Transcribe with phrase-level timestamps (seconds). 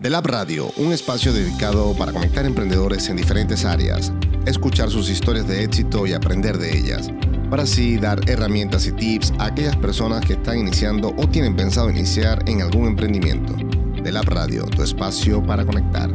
[0.00, 4.12] The Lab Radio, un espacio dedicado para conectar emprendedores en diferentes áreas,
[4.46, 7.10] escuchar sus historias de éxito y aprender de ellas,
[7.50, 11.90] para así dar herramientas y tips a aquellas personas que están iniciando o tienen pensado
[11.90, 13.56] iniciar en algún emprendimiento.
[14.04, 16.08] The Lab Radio, tu espacio para conectar.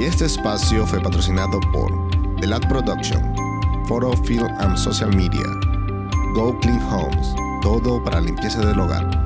[0.00, 1.92] Y este espacio fue patrocinado por
[2.40, 3.22] The Lab Production,
[3.86, 5.46] Photo, Film and Social Media,
[6.34, 7.28] Go Clean Homes,
[7.62, 9.17] todo para limpieza del hogar.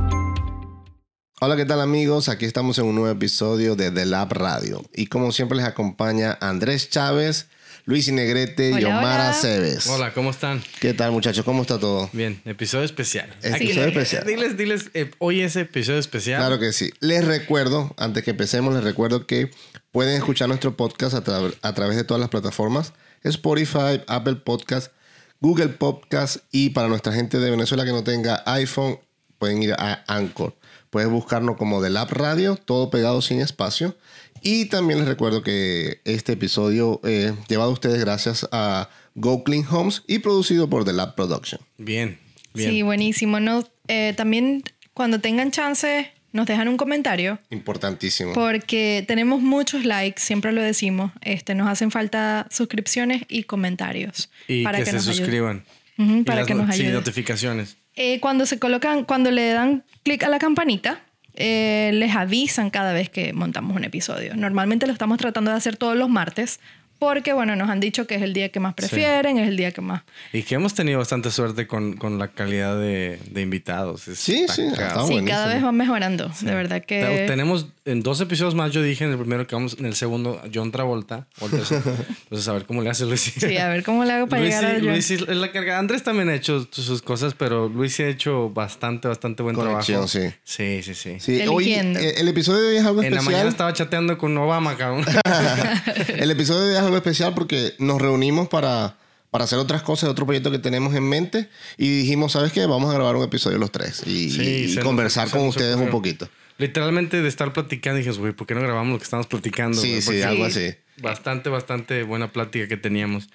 [1.44, 2.28] Hola, ¿qué tal amigos?
[2.28, 4.80] Aquí estamos en un nuevo episodio de The Lab Radio.
[4.94, 7.48] Y como siempre les acompaña Andrés Chávez,
[7.84, 9.30] Luis Negrete y Hola, Omar hola.
[9.30, 9.88] Aceves.
[9.88, 10.62] Hola, ¿cómo están?
[10.78, 11.44] ¿Qué tal muchachos?
[11.44, 12.08] ¿Cómo está todo?
[12.12, 13.28] Bien, episodio especial.
[13.42, 14.24] Episodio especial.
[14.24, 16.38] Diles, diles, eh, hoy es episodio especial.
[16.38, 16.92] Claro que sí.
[17.00, 19.50] Les recuerdo, antes que empecemos, les recuerdo que
[19.90, 22.92] pueden escuchar nuestro podcast a, tra- a través de todas las plataformas.
[23.24, 24.92] Spotify, Apple Podcast,
[25.40, 29.00] Google Podcast y para nuestra gente de Venezuela que no tenga iPhone,
[29.38, 30.54] pueden ir a Anchor.
[30.92, 33.96] Puedes buscarnos como The Lab Radio, todo pegado sin espacio.
[34.42, 39.64] Y también les recuerdo que este episodio eh, llevado a ustedes gracias a Go Clean
[39.70, 41.62] Homes y producido por The Lab Production.
[41.78, 42.18] Bien,
[42.52, 42.70] bien.
[42.70, 43.40] Sí, buenísimo.
[43.40, 48.34] No, eh, también cuando tengan chance nos dejan un comentario Importantísimo.
[48.34, 51.10] porque tenemos muchos likes, siempre lo decimos.
[51.22, 55.64] Este, nos hacen falta suscripciones y comentarios y que, se nos suscriban.
[55.96, 56.96] Ujú, Y para las que no- nos sí, ayuden.
[56.98, 57.76] notificaciones.
[57.94, 61.02] Eh, cuando se colocan, cuando le dan clic a la campanita,
[61.34, 64.34] eh, les avisan cada vez que montamos un episodio.
[64.36, 66.60] Normalmente lo estamos tratando de hacer todos los martes
[67.02, 69.72] porque, bueno, nos han dicho que es el día que más prefieren, es el día
[69.72, 70.02] que más...
[70.32, 74.06] Y que hemos tenido bastante suerte con, con la calidad de, de invitados.
[74.06, 76.30] Es Sí, sí, está sí, cada vez va mejorando.
[76.42, 77.24] De verdad que...
[77.26, 80.40] Tenemos en dos episodios más, yo dije en el primero que vamos, en el segundo,
[80.54, 81.26] John Travolta.
[81.40, 81.56] Volta,
[82.24, 83.20] Entonces, a ver cómo le hace Luis.
[83.36, 84.92] Sí, a ver cómo le hago para Luis, llegar a sí, John.
[84.92, 85.78] Luis sí es la carga.
[85.80, 90.06] Andrés también ha hecho sus cosas, pero Luis sí ha hecho bastante, bastante buen Conexión,
[90.06, 90.08] trabajo.
[90.08, 90.30] sí.
[90.44, 91.16] Sí, sí, sí.
[91.18, 93.32] Sí, hoy eh, el episodio de hoy es algo En la especial.
[93.32, 95.04] mañana estaba chateando con Obama, cabrón.
[96.16, 98.96] el episodio de hoy es algo especial porque nos reunimos para,
[99.30, 101.48] para hacer otras cosas, otro proyecto que tenemos en mente
[101.78, 102.66] y dijimos, ¿sabes qué?
[102.66, 105.76] Vamos a grabar un episodio los tres y, Sí, y nos- conversar se con ustedes
[105.76, 106.28] un poquito.
[106.58, 109.80] Literalmente de estar platicando, dije, güey, ¿por qué no grabamos lo que estamos platicando?
[109.80, 110.74] Sí, sí, Porque algo así.
[111.00, 113.28] Bastante, bastante buena plática que teníamos.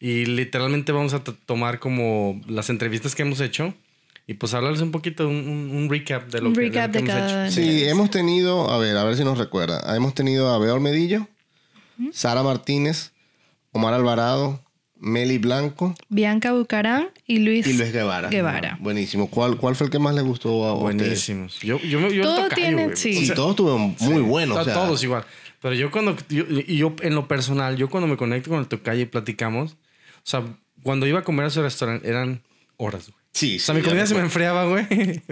[0.00, 3.74] Y literalmente vamos a tomar como las entrevistas que hemos hecho
[4.26, 6.92] y pues hablarles un poquito, un, un- un recap de lo Un que, recap lo
[6.92, 7.54] que de hemos cada- hecho.
[7.54, 9.94] Sí, hemos tenido, a ver, a ver si nos recuerda.
[9.96, 11.28] Hemos tenido a Beo Medillo,
[12.12, 13.12] Sara Martínez,
[13.72, 14.60] Omar Alvarado,
[14.96, 18.28] Meli Blanco Bianca Bucarán y Luis, y Luis Guevara.
[18.28, 18.78] Guevara.
[18.80, 19.28] Buenísimo.
[19.28, 20.74] ¿Cuál, ¿Cuál fue el que más les gustó a?
[20.74, 21.58] Buenísimos.
[21.60, 22.96] Yo, yo, me- yo el Todo tocayo, tiene- güey.
[22.96, 23.12] sí.
[23.14, 24.56] Sí, O sea, todos estuvieron muy buenos.
[24.58, 25.24] a o sea, todos igual.
[25.60, 29.00] Pero yo cuando, yo, yo en lo personal, yo cuando me conecto con el tocayo
[29.02, 29.76] y platicamos, o
[30.24, 30.42] sea,
[30.82, 32.42] cuando iba a comer a su restaurante eran
[32.76, 33.20] horas, güey.
[33.32, 34.86] Sí, O sea, sí, mi yo comida se me enfriaba, güey.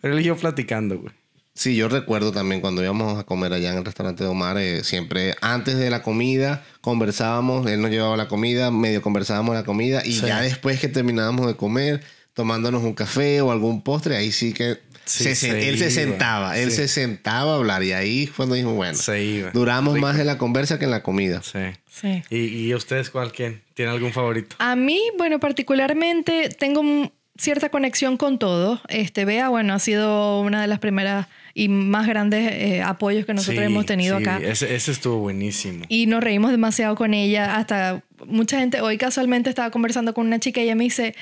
[0.00, 1.14] Pero él y yo platicando, güey.
[1.58, 4.84] Sí, yo recuerdo también cuando íbamos a comer allá en el restaurante de Omar, eh,
[4.84, 10.02] siempre antes de la comida conversábamos, él nos llevaba la comida, medio conversábamos la comida
[10.04, 10.26] y Sí.
[10.26, 12.00] ya después que terminábamos de comer,
[12.32, 16.70] tomándonos un café o algún postre, ahí sí que Sí, se él se sentaba, él
[16.70, 16.76] Sí.
[16.76, 19.50] se sentaba a hablar y ahí fue cuando dijimos, bueno, Se iba.
[19.52, 20.06] duramos Rico.
[20.06, 21.42] más en la conversa que en la comida.
[21.42, 21.58] Sí.
[21.90, 22.22] Sí.
[22.30, 23.62] ¿Y, y ustedes cuál quién?
[23.74, 24.54] ¿Tienen algún favorito?
[24.60, 28.80] A mí, bueno, particularmente tengo un- cierta conexión con todo.
[28.88, 33.34] Este, Bea, bueno, ha sido una de las primeras y más grandes eh, apoyos que
[33.34, 34.38] nosotros Sí, hemos tenido sí, acá.
[34.38, 35.84] Ese, ese estuvo buenísimo.
[35.88, 37.56] Y nos reímos demasiado con ella.
[37.56, 41.14] Hasta mucha gente, hoy casualmente estaba conversando con una chica y ella me dice,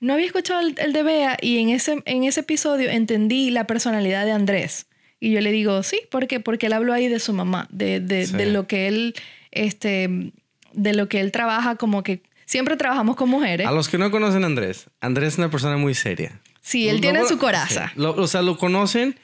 [0.00, 3.66] no había escuchado el, el de Bea y en ese, en ese episodio entendí la
[3.66, 4.86] personalidad de Andrés.
[5.20, 6.40] Y yo le digo, sí, ¿por qué?
[6.40, 8.36] Porque él habló ahí de su mamá, de, de, Sí.
[8.36, 9.14] de lo que él,
[9.52, 10.32] este,
[10.72, 13.66] de lo que él trabaja, como que siempre trabajamos con mujeres.
[13.66, 16.40] A los que no conocen a Andrés, Andrés es una persona muy seria.
[16.60, 17.88] Sí, él Lo- tiene lo- su coraza.
[17.88, 18.00] sí.
[18.00, 19.16] Lo- o sea, lo conocen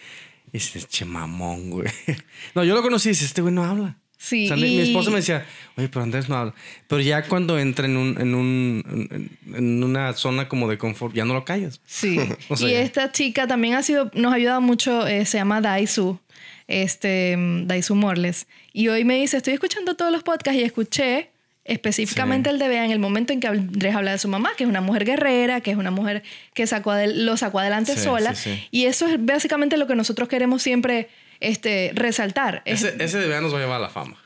[0.48, 1.88] y dices, che mamón, güey.
[2.54, 3.96] No, yo lo conocí y dices, este güey no habla.
[4.20, 5.46] Sí, O sea, mi- mi y- esposa me decía,
[5.76, 6.52] oye, pero Andrés no habla.
[6.88, 11.24] Pero ya cuando entra en, un, en, un, en, una zona como de confort, ya
[11.24, 11.80] no lo callas.
[11.86, 12.18] Sí.
[12.48, 15.60] O sea, y esta chica también ha sido, nos ha ayudado mucho, eh, se llama
[15.60, 16.18] Daisu,
[16.66, 18.48] este, mm, Daisu Morles.
[18.72, 21.30] Y hoy me dice, estoy escuchando todos los podcasts y escuché
[21.68, 22.54] específicamente Sí.
[22.54, 24.68] el de Bea en el momento en que Andrés habla de su mamá, que es
[24.70, 26.22] una mujer guerrera, que es una mujer
[26.54, 28.34] que sacó lo sacó adelante Sí, sola.
[28.34, 28.60] sí.
[28.70, 31.08] Y eso es básicamente lo que nosotros queremos siempre
[31.40, 32.62] este, resaltar.
[32.64, 34.16] Es- Ese, ese de verdad nos va a llevar a la fama.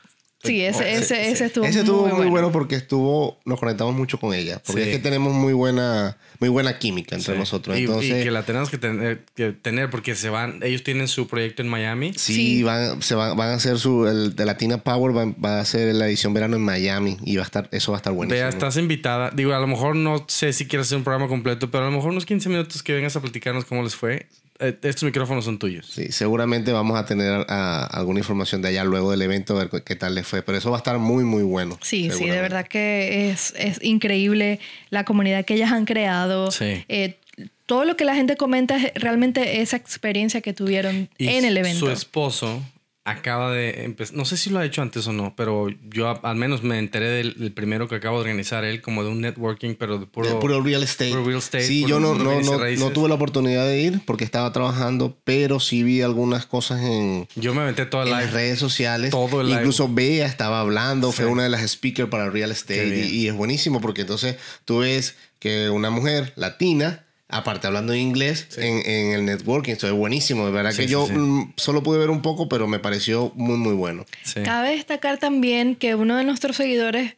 [0.43, 1.43] Sí, ese, ese, ese sí.
[1.45, 2.31] estuvo Ese estuvo muy, bueno.
[2.31, 2.51] bueno.
[2.51, 4.89] porque estuvo, nos conectamos mucho con ella, porque Sí.
[4.89, 7.39] es que tenemos muy buena, muy buena química entre Sí.
[7.39, 7.77] nosotros.
[7.77, 11.07] Y, y Entonces, que la tenemos que tener, que tener porque se van, ellos tienen
[11.07, 12.13] su proyecto en Miami.
[12.15, 12.63] Sí, Sí.
[12.63, 14.07] Van, se van, van a hacer su.
[14.07, 17.43] El de Latina Power va, va a hacer la edición verano en Miami y va
[17.43, 18.39] a estar, eso va a estar buenísimo.
[18.39, 19.31] Vea, estás invitada.
[19.31, 21.95] Digo, a lo mejor no sé si quieres hacer un programa completo, pero a lo
[21.95, 24.27] mejor unos 15 minutos que vengas a platicarnos cómo les fue.
[24.59, 25.87] Eh, estos micrófonos son tuyos.
[25.87, 29.95] Sí, seguramente vamos a tener alguna información de allá luego del evento, a ver qué
[29.95, 30.41] tal les fue.
[30.41, 31.77] Pero eso va a estar muy, muy bueno.
[31.81, 34.59] Sí, sí, de verdad que es, es increíble
[34.89, 36.51] la comunidad que ellas han creado.
[36.51, 36.85] Sí.
[36.87, 37.17] Eh,
[37.65, 41.57] todo lo que la gente comenta es realmente esa experiencia que tuvieron Y en el
[41.57, 41.79] evento.
[41.79, 42.61] Su esposo
[43.05, 46.35] acaba de empezar, no sé si lo ha hecho antes o no, pero yo al
[46.37, 49.75] menos me enteré del, del primero que acaba de organizar él, como de un networking,
[49.75, 50.29] pero de puro...
[50.29, 51.11] De puro real estate.
[51.11, 54.23] puro real estate, sí, yo no, no, no, no tuve la oportunidad de ir porque
[54.23, 58.31] estaba trabajando, pero sí vi algunas cosas en, Yo me aventé toda en la las
[58.31, 59.11] redes sociales.
[59.11, 59.59] Todo el live.
[59.59, 63.33] Incluso Bea estaba hablando, fue una de las speakers para real estate y, y es
[63.33, 67.02] buenísimo porque entonces tú ves que una mujer latina,
[67.35, 70.45] aparte hablando inglés, en, en el networking, eso es buenísimo.
[70.45, 71.13] De verdad Sí, que sí, yo sí.
[71.13, 74.05] mm, solo pude ver un poco, pero me pareció muy, muy bueno.
[74.23, 74.41] Sí.
[74.43, 77.15] Cabe destacar también que uno de nuestros seguidores,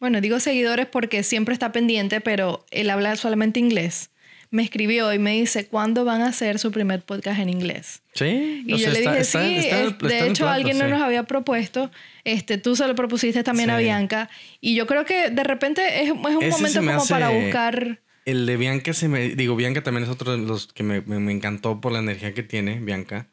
[0.00, 4.08] bueno, digo seguidores porque siempre está pendiente, pero él habla solamente inglés.
[4.50, 8.02] Me escribió y me dice, ¿cuándo van a hacer su primer podcast en inglés?
[8.12, 10.48] Sí, Y o yo sea, le dije, está- sí, está- es- está de hecho plato,
[10.50, 11.90] alguien no nos había propuesto,
[12.24, 13.78] este, tú se lo propusiste también a.
[13.78, 14.28] Bianca,
[14.60, 18.00] y yo creo que de repente es, es un Ese momento como para buscar...
[18.24, 19.34] El de Bianca se me...
[19.34, 22.34] Digo, Bianca también es otro de los que me, me- me encantó por la energía
[22.34, 23.28] que tiene, Bianca.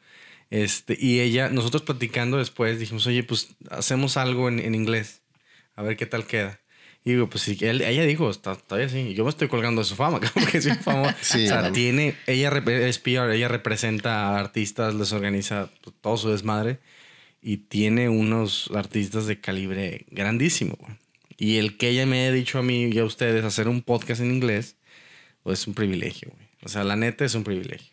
[0.50, 5.22] Este, y ella, nosotros platicando después, dijimos, oye, pues hacemos algo en, en inglés.
[5.76, 6.60] A ver qué tal queda.
[7.04, 9.14] Y digo, pues sí, él- ella dijo, está, bien, sí.
[9.14, 11.16] Yo me estoy colgando de su fama, porque soy famosa.
[11.20, 11.72] Sí, o sea, claro.
[11.72, 12.14] tiene...
[12.26, 15.70] Ella es PR, ella representa a artistas, les organiza
[16.00, 16.80] todo su desmadre.
[17.42, 20.92] Y tiene unos artistas de calibre grandísimo, güey.
[21.38, 24.20] Y el que ella me haya dicho a mí y a ustedes hacer un podcast
[24.20, 24.76] en inglés,
[25.42, 26.46] pues es un privilegio, güey.
[26.64, 27.86] O sea, la neta es un privilegio.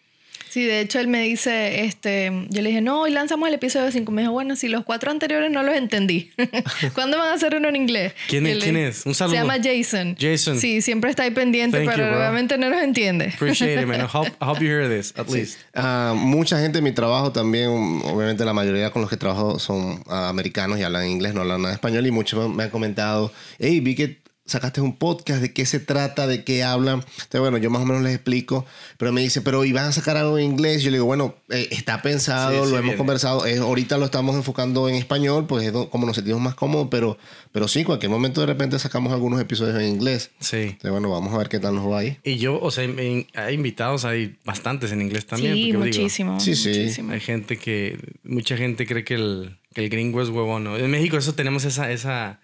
[0.49, 3.91] Sí, de hecho él me dice, este, yo le dije, no, hoy lanzamos el episodio
[3.91, 4.11] 5.
[4.13, 6.31] Me dijo, bueno, si los cuatro anteriores no los entendí.
[6.95, 8.13] ¿Cuándo van a hacer uno en inglés?
[8.29, 9.05] ¿Quién es- le- quién es?
[9.05, 9.35] Un saludo.
[9.35, 10.15] Se llama Jason.
[10.19, 10.57] Jason.
[10.59, 13.31] Sí, siempre está ahí pendiente, Thank pero obviamente no los entiende.
[13.35, 13.99] Appreciate it, man.
[14.01, 15.59] I hope, I hope you hear this, at least.
[15.75, 17.69] Ah, mucha gente en mi trabajo también,
[18.05, 21.61] obviamente la mayoría con los que trabajo son ah, americanos y hablan inglés, no hablan
[21.61, 24.17] nada de español y muchos me han comentado, hey, vi que
[24.47, 26.25] sacaste un podcast, ¿de qué se trata?
[26.25, 27.01] ¿De qué hablan?
[27.01, 28.65] Entonces, bueno, yo más o menos les explico,
[28.97, 30.81] pero me dice, pero ¿y van a sacar algo en inglés?
[30.81, 32.97] Yo le digo, bueno, eh, está pensado, Sí, lo sí, hemos viene.
[32.97, 36.87] conversado, eh, ahorita lo estamos enfocando en español, pues es como nos sentimos más cómodos,
[36.89, 37.17] pero,
[37.51, 40.31] pero sí, cualquier momento de repente sacamos algunos episodios en inglés.
[40.39, 40.57] Sí.
[40.57, 42.17] Entonces, bueno, vamos a ver qué tal nos va ahí.
[42.23, 45.53] Y yo, o sea, en- hay invitados, hay bastantes en inglés también.
[45.55, 46.39] sí, porque digo, muchísimo.
[46.39, 46.69] Sí, sí.
[46.69, 47.11] muchísimo.
[47.11, 50.67] hay gente que, mucha gente cree que el, que el gringo es huevón.
[50.67, 52.39] En México eso tenemos esa, esa,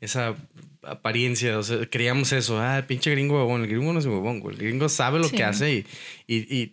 [0.00, 0.34] esa
[0.90, 4.40] apariencia, o sea, creíamos eso, ah, el pinche gringo huevón, el gringo no es huevón,
[4.40, 4.56] güey.
[4.56, 5.36] el gringo sabe lo Sí.
[5.36, 5.86] que hace y,
[6.26, 6.72] y, y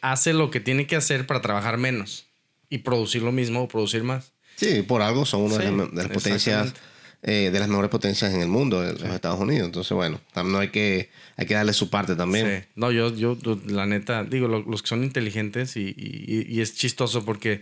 [0.00, 2.26] hace lo que tiene que hacer para trabajar menos
[2.70, 4.32] y producir lo mismo o producir más.
[4.56, 6.74] Sí, por algo son una de Sí, las, de las potencias,
[7.22, 9.66] eh, de las mejores potencias en el mundo, de los Estados Unidos.
[9.66, 12.46] Entonces, bueno, no hay que, hay que darle su parte también.
[12.64, 12.68] Sí.
[12.76, 16.60] No, yo, yo, yo, la neta, digo, lo- los que son inteligentes y, y- y
[16.60, 17.60] es chistoso porque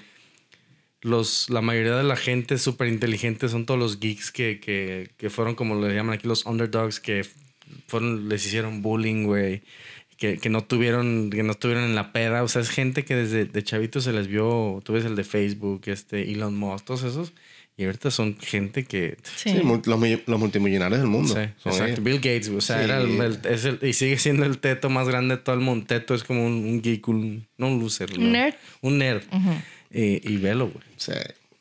[1.06, 5.30] los, la mayoría de la gente súper inteligente son todos los geeks que, que, que
[5.30, 7.24] fueron, como le llaman aquí, los underdogs, que
[7.86, 9.62] fueron, les hicieron bullying, güey.
[10.18, 12.42] Que, que no tuvieron, que no estuvieron en la peda.
[12.42, 15.24] O sea, es gente que desde de chavito se les vio, tú ves el de
[15.24, 17.32] Facebook, este Elon Musk, todos esos.
[17.76, 19.18] Y ahorita son gente que...
[19.36, 19.52] Sí.
[19.62, 19.86] Los,
[20.26, 21.34] los multimillonarios del mundo.
[21.34, 21.84] Sí, exacto.
[21.84, 22.02] ellos.
[22.02, 22.58] Bill Gates, güey.
[22.58, 22.84] o sea, Sí.
[22.84, 25.60] era el, el- es el- y sigue siendo el teto más grande de todo el
[25.60, 25.84] mundo.
[25.86, 28.10] Teto es como un, un geek, un, no un loser.
[28.16, 28.30] Un no.
[28.30, 28.54] nerd.
[28.80, 29.22] Un nerd.
[29.98, 30.84] Eh, y velo, güey.
[30.98, 31.12] Sí.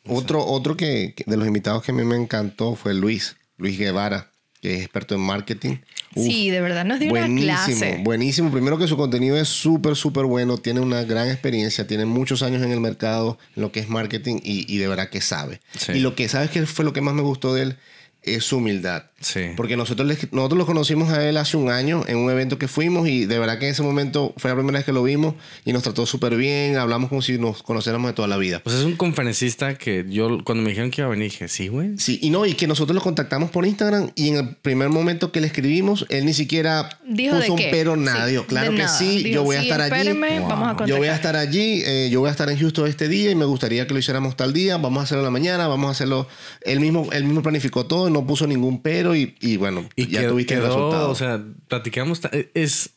[0.07, 3.77] Otro, otro que, que de los invitados que a mí me encantó fue Luis, Luis
[3.79, 4.29] Guevara,
[4.61, 5.77] que es experto en marketing.
[6.15, 8.01] Uf, Sí, de verdad nos dio una clase.
[8.03, 8.51] buenísimo.
[8.51, 12.61] Primero que su contenido es súper, súper bueno, tiene una gran experiencia, tiene muchos años
[12.61, 15.61] en el mercado, en lo que es marketing y, y de verdad que sabe.
[15.77, 15.93] Sí.
[15.93, 17.77] Y lo que sabes que fue lo que más me gustó de él
[18.21, 19.05] es su humildad.
[19.21, 19.41] Sí.
[19.55, 22.67] Porque nosotros, le- nosotros lo conocimos a él hace un año en un evento que
[22.67, 25.35] fuimos y de verdad que en ese momento fue la primera vez que lo vimos
[25.63, 28.59] y nos trató súper bien, hablamos como si nos conociéramos de toda la vida.
[28.63, 31.69] Pues es un conferencista que yo, cuando me dijeron que iba a venir, dije, sí,
[31.69, 31.97] güey.
[31.97, 35.31] Sí, y no, y que nosotros lo contactamos por Instagram y en el primer momento
[35.31, 37.69] que le escribimos, él ni siquiera Dijo puso de un qué.
[37.71, 38.37] pero Sí, nadie.
[38.39, 38.97] de claro que nada.
[38.97, 40.09] sí, Dijo, yo voy a sí, estar allí.
[40.47, 40.85] vamos a.
[40.85, 43.35] Yo voy a estar allí, eh, yo voy a estar en Houston este día y
[43.35, 45.91] me gustaría que lo hiciéramos tal día, vamos a hacerlo en la mañana, vamos a
[45.91, 46.27] hacerlo.
[46.61, 50.21] Él mismo, él mismo planificó todo, no puso ningún pero y, y bueno, Y ya
[50.23, 51.09] qued- tuviste el quedó, resultado.
[51.09, 52.21] O sea, platicamos.
[52.21, 52.91] ta- Es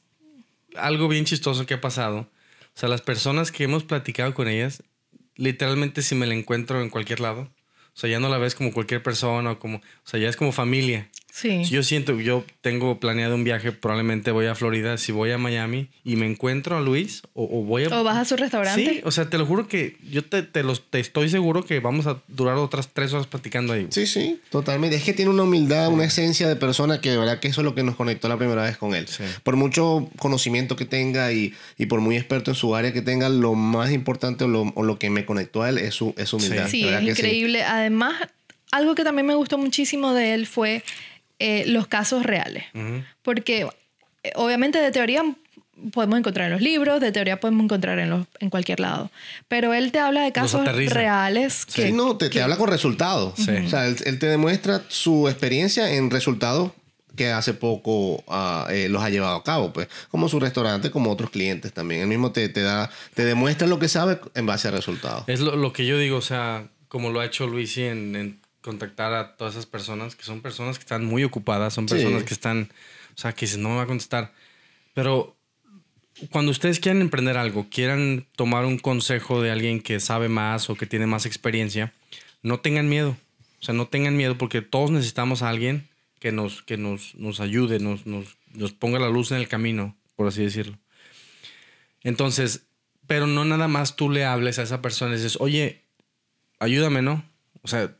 [0.77, 2.21] algo bien chistoso que ha pasado.
[2.75, 4.83] O sea, las personas que hemos platicado con ellas,
[5.37, 8.73] literalmente si me la encuentro en cualquier lado, o sea, ya no la ves como
[8.73, 11.09] cualquier persona o como, o sea, ya es como familia.
[11.41, 11.65] Sí.
[11.65, 15.39] Si yo siento, yo tengo planeado un viaje, probablemente voy a Florida, si voy a
[15.39, 18.01] Miami y me encuentro a Luis o, o voy a...
[18.01, 18.85] O vas a su restaurante.
[18.85, 21.79] Sí, o sea, te lo juro que yo te, te, los, te estoy seguro que
[21.79, 23.87] vamos a durar otras tres horas platicando ahí.
[23.91, 24.97] Sí, sí, totalmente.
[24.97, 27.65] Es que tiene una humildad, una esencia de persona que de verdad que eso es
[27.65, 29.07] lo que nos conectó la primera vez con él.
[29.07, 29.23] Sí.
[29.45, 33.29] Por mucho conocimiento que tenga y, y por muy experto en su área que tenga,
[33.29, 36.31] lo más importante o lo, o lo que me conectó a él es su, es
[36.31, 36.67] su humildad.
[36.69, 37.11] Sí, De es sí.
[37.11, 37.63] increíble.
[37.63, 38.17] Además,
[38.73, 40.83] algo que también me gustó muchísimo de él fue
[41.39, 42.65] eh, los casos reales.
[43.23, 43.67] Porque
[44.23, 45.23] eh, obviamente de teoría
[45.93, 49.11] podemos encontrar en los libros, de teoría podemos encontrar en, los, en cualquier lado.
[49.47, 51.87] Pero él te habla de casos reales que...
[51.87, 53.35] Sí, no, te, te habla con resultados.
[53.37, 53.51] Sí.
[53.65, 56.73] O sea, él, él te demuestra su experiencia en resultados
[57.19, 61.11] que hace poco ah, eh, los ha llevado a cabo, pues, como su restaurante, como
[61.11, 62.01] otros clientes también.
[62.03, 65.25] Él mismo te, te da, te demuestra lo que sabe en base a resultados.
[65.27, 68.39] Es lo, lo que yo digo, o sea, como lo ha hecho Luisi en, en
[68.63, 71.95] contactar a todas esas personas, que son personas que están muy ocupadas, son Sí.
[71.95, 72.71] personas que están,
[73.15, 74.33] o sea, que dicen, no me va a contestar.
[74.95, 75.37] Pero
[76.31, 80.75] cuando ustedes quieran emprender algo, quieran tomar un consejo de alguien que sabe más o
[80.75, 81.93] que tiene más experiencia,
[82.43, 83.17] no tengan miedo.
[83.61, 85.89] O sea, no tengan miedo porque todos necesitamos a alguien
[86.21, 89.97] que nos, que nos, nos ayude, nos, nos, nos ponga la luz en el camino,
[90.17, 90.77] por así decirlo.
[92.03, 92.63] Entonces,
[93.07, 95.83] pero no nada más tú le hables a esa persona y dices, oye,
[96.59, 97.25] ayúdame, ¿no?
[97.63, 97.97] O sea, ¿cuál-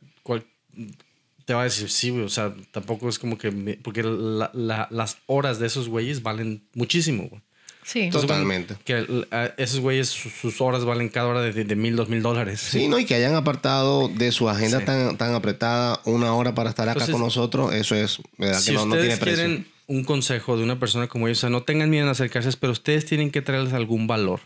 [1.45, 4.51] te va a decir, sí, güey, o sea, tampoco es como que, me- porque la-
[4.53, 7.41] la- las horas de esos güeyes valen muchísimo, güey.
[7.85, 8.01] Sí.
[8.03, 8.77] Entonces, Totalmente.
[8.85, 12.21] Que a esos güeyes, sus, sus horas valen cada hora de, de mil, dos mil
[12.21, 12.61] dólares.
[12.61, 12.99] Sí, ¿no?
[12.99, 14.85] Y que hayan apartado de su agenda Sí.
[14.85, 18.61] tan, tan apretada una hora para estar acá Entonces, con nosotros, eso es, ¿verdad?
[18.61, 19.45] Si que no, no ustedes tiene precio.
[19.47, 22.51] quieren un consejo de una persona como ellos, o sea, no tengan miedo en acercarse,
[22.61, 24.41] pero ustedes tienen que traerles algún valor.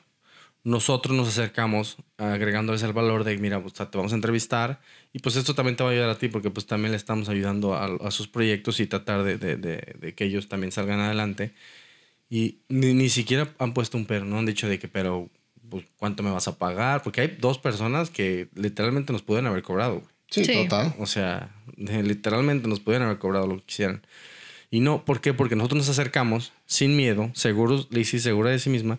[0.63, 4.81] Nosotros nos acercamos agregándoles el valor de, mira, pues, te vamos a entrevistar
[5.13, 7.29] y pues esto también te va a ayudar a ti porque pues también le estamos
[7.29, 11.01] ayudando a, a sus proyectos y tratar de, de- de- de que ellos también salgan
[11.01, 11.53] adelante.
[12.31, 15.29] Y ni, ni siquiera han puesto un pero, no han dicho de que, pero,
[15.69, 17.03] pues, ¿cuánto me vas a pagar?
[17.03, 19.97] Porque hay dos personas que literalmente nos pueden haber cobrado.
[20.01, 20.07] güey.
[20.31, 20.53] Sí, Sí.
[20.55, 20.95] total.
[20.99, 24.01] O sea, literalmente nos pudieran haber cobrado lo que quisieran.
[24.71, 25.35] Y no, ¿por qué?
[25.35, 28.99] Porque nosotros nos acercamos sin miedo, seguros, Lizzy segura de sí misma.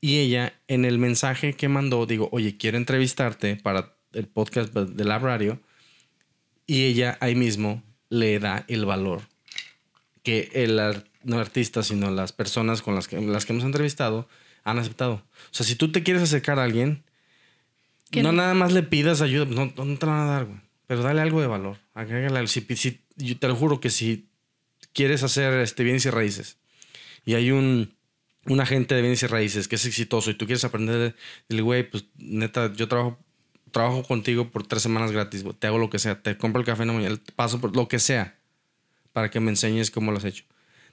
[0.00, 5.04] Y ella, en el mensaje que mandó, digo, oye, quiero entrevistarte para el podcast de
[5.04, 5.60] Lab Radio.
[6.66, 9.22] Y ella ahí mismo le da el valor
[10.22, 10.80] que el
[11.24, 14.28] no artista, sino las personas con las que, las que hemos entrevistado
[14.64, 15.14] han aceptado.
[15.14, 17.04] O sea, si tú te quieres acercar a alguien,
[18.14, 20.44] no no- nada más le pidas ayuda, pues no, no te la van a dar,
[20.46, 20.60] güey.
[20.86, 21.78] Pero dale algo de valor.
[21.94, 22.48] Agrégale algo.
[22.48, 24.28] Si, si- yo te lo juro que si
[24.92, 26.58] quieres hacer este, bienes y raíces
[27.24, 27.94] y hay un,
[28.46, 31.14] un agente de bienes y raíces que es exitoso y tú quieres aprender,
[31.48, 33.18] dile, güey, pues neta, yo trabajo,
[33.70, 36.82] trabajo contigo por tres semanas gratis, te hago lo que sea, te compro el café
[36.82, 38.36] en la mañana, paso por lo que sea
[39.12, 40.44] para que me enseñes cómo lo has hecho.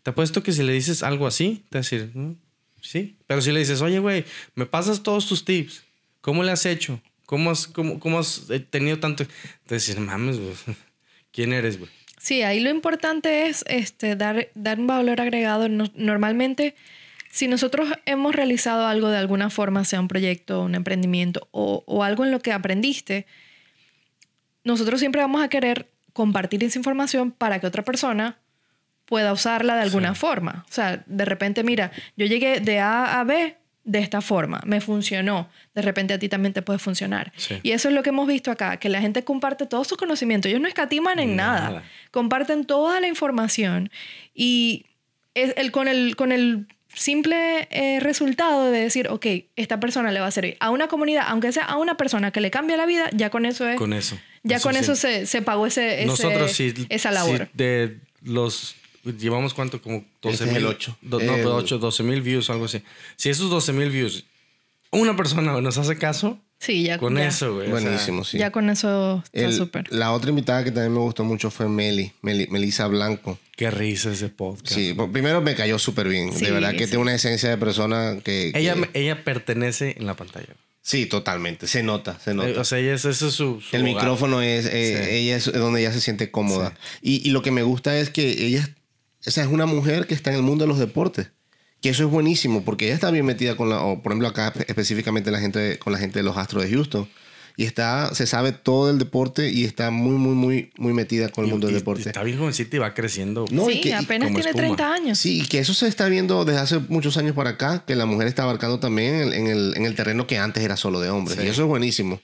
[0.04, 2.34] Te apuesto que si le dices algo así, te va a decir, "Mm,
[2.82, 3.18] sí.
[3.28, 5.84] Pero si le dices, oye, güey, me pasas todos tus tips,
[6.22, 7.02] ¿cómo le has hecho?
[7.26, 9.26] ¿Cómo has, cómo, cómo has eh, tenido tanto?
[9.66, 10.54] Te decir, mames, güey,
[11.32, 11.90] ¿quién eres, güey?
[12.20, 15.70] Sí, ahí lo importante es este, dar, dar un valor agregado.
[15.70, 16.76] No- normalmente,
[17.36, 22.02] si nosotros hemos realizado algo de alguna forma, sea un proyecto, un emprendimiento o, o
[22.02, 23.26] algo en lo que aprendiste,
[24.64, 28.38] nosotros siempre vamos a querer compartir esa información para que otra persona
[29.04, 30.64] pueda usarla de alguna forma.
[30.70, 34.80] O sea, de repente, mira, yo llegué de A a B de esta forma, me
[34.80, 37.34] funcionó, de repente a ti también te puede funcionar.
[37.36, 37.60] Sí.
[37.64, 40.48] Y eso es lo que hemos visto acá, que la gente comparte todo su conocimiento,
[40.48, 41.84] ellos no escatiman en nada, Nada.
[42.12, 43.92] comparten toda la información
[44.34, 44.86] y
[45.34, 49.26] es el, con, el, con el simple eh, resultado de decir, ok,
[49.56, 52.42] esta persona le va a servir a una comunidad, aunque sea a una persona que
[52.42, 53.78] le cambie la vida, ya con eso es...
[53.78, 54.18] Con eso.
[54.44, 54.80] ya con sí.
[54.80, 56.74] eso se, se pagó ese, ese- Nosotros sí.
[56.90, 57.50] esa labor.
[57.54, 58.76] de los.
[59.04, 59.82] Llevamos cuánto?
[59.82, 60.64] Como 12 Este es mil.
[60.64, 62.82] do- no, El- pero 8, 12 mil views, algo así.
[63.18, 64.26] Si esos 12 mil views,
[64.90, 67.72] una persona nos hace caso, Sí, ya con ya- eso, güey.
[67.72, 68.38] o sea, Buenísimo, sí.
[68.38, 69.92] Ya con eso está súper.
[69.94, 73.38] la otra invitada que también me gustó mucho fue Meli, Meli- Melissa Blanco.
[73.56, 74.74] qué risa ese podcast.
[74.74, 76.34] Sí, pues, primero me cayó súper bien.
[76.34, 76.92] Sí, de verdad que sí.
[76.92, 78.52] tiene una esencia de persona que...
[78.54, 80.48] que- Ella, ella pertenece en la pantalla.
[80.82, 81.66] Sí, totalmente.
[81.68, 82.50] Se nota, se nota.
[82.50, 83.60] Eh, O sea, ella es, ese es su.
[83.62, 83.96] su el hogar.
[83.96, 84.66] micrófono es...
[84.68, 85.16] eh, Sí.
[85.16, 86.76] Ella es donde ella se siente cómoda.
[87.02, 88.70] Y, y lo que me gusta es que ella...
[89.24, 91.30] Esa es una mujer que está en el mundo de los deportes.
[91.82, 93.82] Que eso es buenísimo porque ella está bien metida con la...
[93.82, 97.08] O por ejemplo acá específicamente la gente, con la gente de los Astros de Houston.
[97.58, 98.14] Y está...
[98.16, 101.52] Se sabe todo el deporte y está muy, muy, muy, muy metida con el Y-
[101.54, 102.04] mundo del y- deporte.
[102.10, 103.46] Está bien jovencita y va creciendo.
[103.52, 104.76] No, y sí, que- y apenas como tiene espuma.
[104.76, 105.20] 30 años.
[105.20, 108.06] Sí, y que eso se está viendo desde hace muchos años para acá, que la
[108.06, 111.10] mujer está abarcando también en, en el, en el terreno que antes era solo de
[111.10, 111.38] hombres.
[111.40, 111.46] Sí.
[111.46, 112.20] Y eso es buenísimo.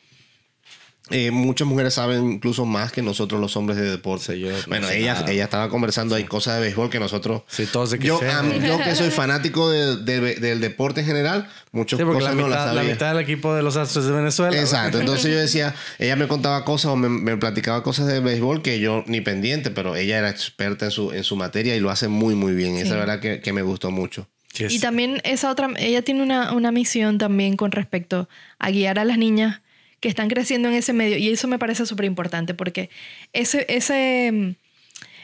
[1.10, 4.34] Eh, muchas mujeres saben incluso más que nosotros los hombres de deporte.
[4.34, 5.31] Sí, yo no bueno, sé ella, nada.
[5.31, 7.41] ella estaba conversando ahí cosas de béisbol que nosotros...
[7.48, 8.53] Sí, todos de que yo, sé, a ¿no?
[8.55, 12.74] yo que soy fanático de- de- del deporte en general, muchas cosas la no las
[12.75, 14.58] la mitad del equipo de los Astros de Venezuela.
[14.58, 18.62] Exacto, entonces yo decía, ella me contaba cosas o me, me platicaba cosas de béisbol
[18.62, 21.89] que yo ni pendiente, pero ella era experta en su, en su materia y lo
[21.89, 22.77] hace muy, muy bien.
[22.77, 24.27] Esa verdad que, que me gustó mucho.
[24.58, 28.27] Y también esa otra, ella tiene una, una misión también con respecto
[28.60, 29.62] a guiar a las niñas
[30.01, 31.17] que están creciendo en ese medio.
[31.17, 32.89] Y eso me parece súper importante porque
[33.31, 34.55] ese, ese,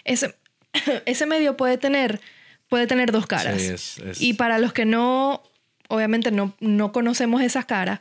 [0.06, 0.36] ese,
[1.06, 2.22] ese medio puede tener,
[2.70, 3.62] puede tener dos caras.
[3.62, 5.44] Sí, es- es- Y para los que no,
[5.90, 8.00] obviamente no, no conocemos esas caras,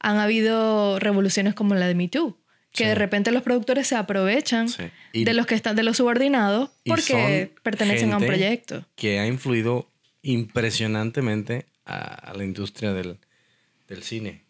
[0.00, 2.36] han habido revoluciones como la de Me Too.
[2.72, 2.88] Que Sí.
[2.90, 4.82] de repente los productores se aprovechan Sí.
[5.14, 8.84] Y- de los que están, de los subordinados, porque pertenecen a un proyecto.
[8.96, 9.88] Que ha influido
[10.22, 11.96] impresionantemente a,
[12.30, 13.18] a la industria del,
[13.88, 14.42] del cine.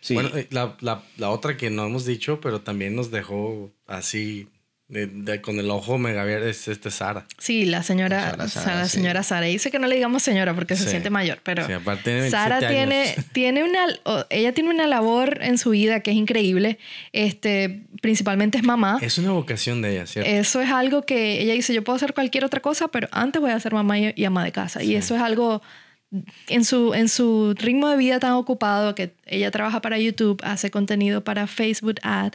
[0.00, 0.14] Sí.
[0.14, 4.48] Bueno, eh, la, la- la otra que no hemos dicho, pero también nos dejó así
[4.86, 7.26] de- de- con el ojo mega abierto, es este Sara.
[7.36, 8.90] Sí, la señora Sara, Sara, Sara, sí.
[8.96, 9.44] señora Sara.
[9.46, 10.90] Dice que no le digamos señora porque se Sí.
[10.90, 13.24] siente mayor, pero Sí, aparte tiene 27 Sara tiene, años.
[13.32, 16.78] tiene una, o- ella tiene una labor en su vida que es increíble.
[17.12, 18.98] Este, principalmente es mamá.
[19.02, 20.30] Es una vocación de ella, ¿cierto?
[20.30, 23.50] Eso es algo que ella dice, yo puedo hacer cualquier otra cosa, pero antes voy
[23.50, 24.82] a ser mamá y ama de casa.
[24.82, 25.60] Y eso es algo
[26.48, 30.70] en su, en su ritmo de vida tan ocupado que ella trabaja para YouTube, hace
[30.70, 32.32] contenido para Facebook Ad,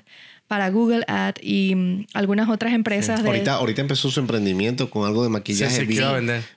[0.47, 3.29] para Google Ad y mm, algunas otras empresas de...
[3.29, 5.73] Ahorita, ahorita empezó su emprendimiento con algo de maquillaje.
[5.73, 5.99] Sí, sí, vi,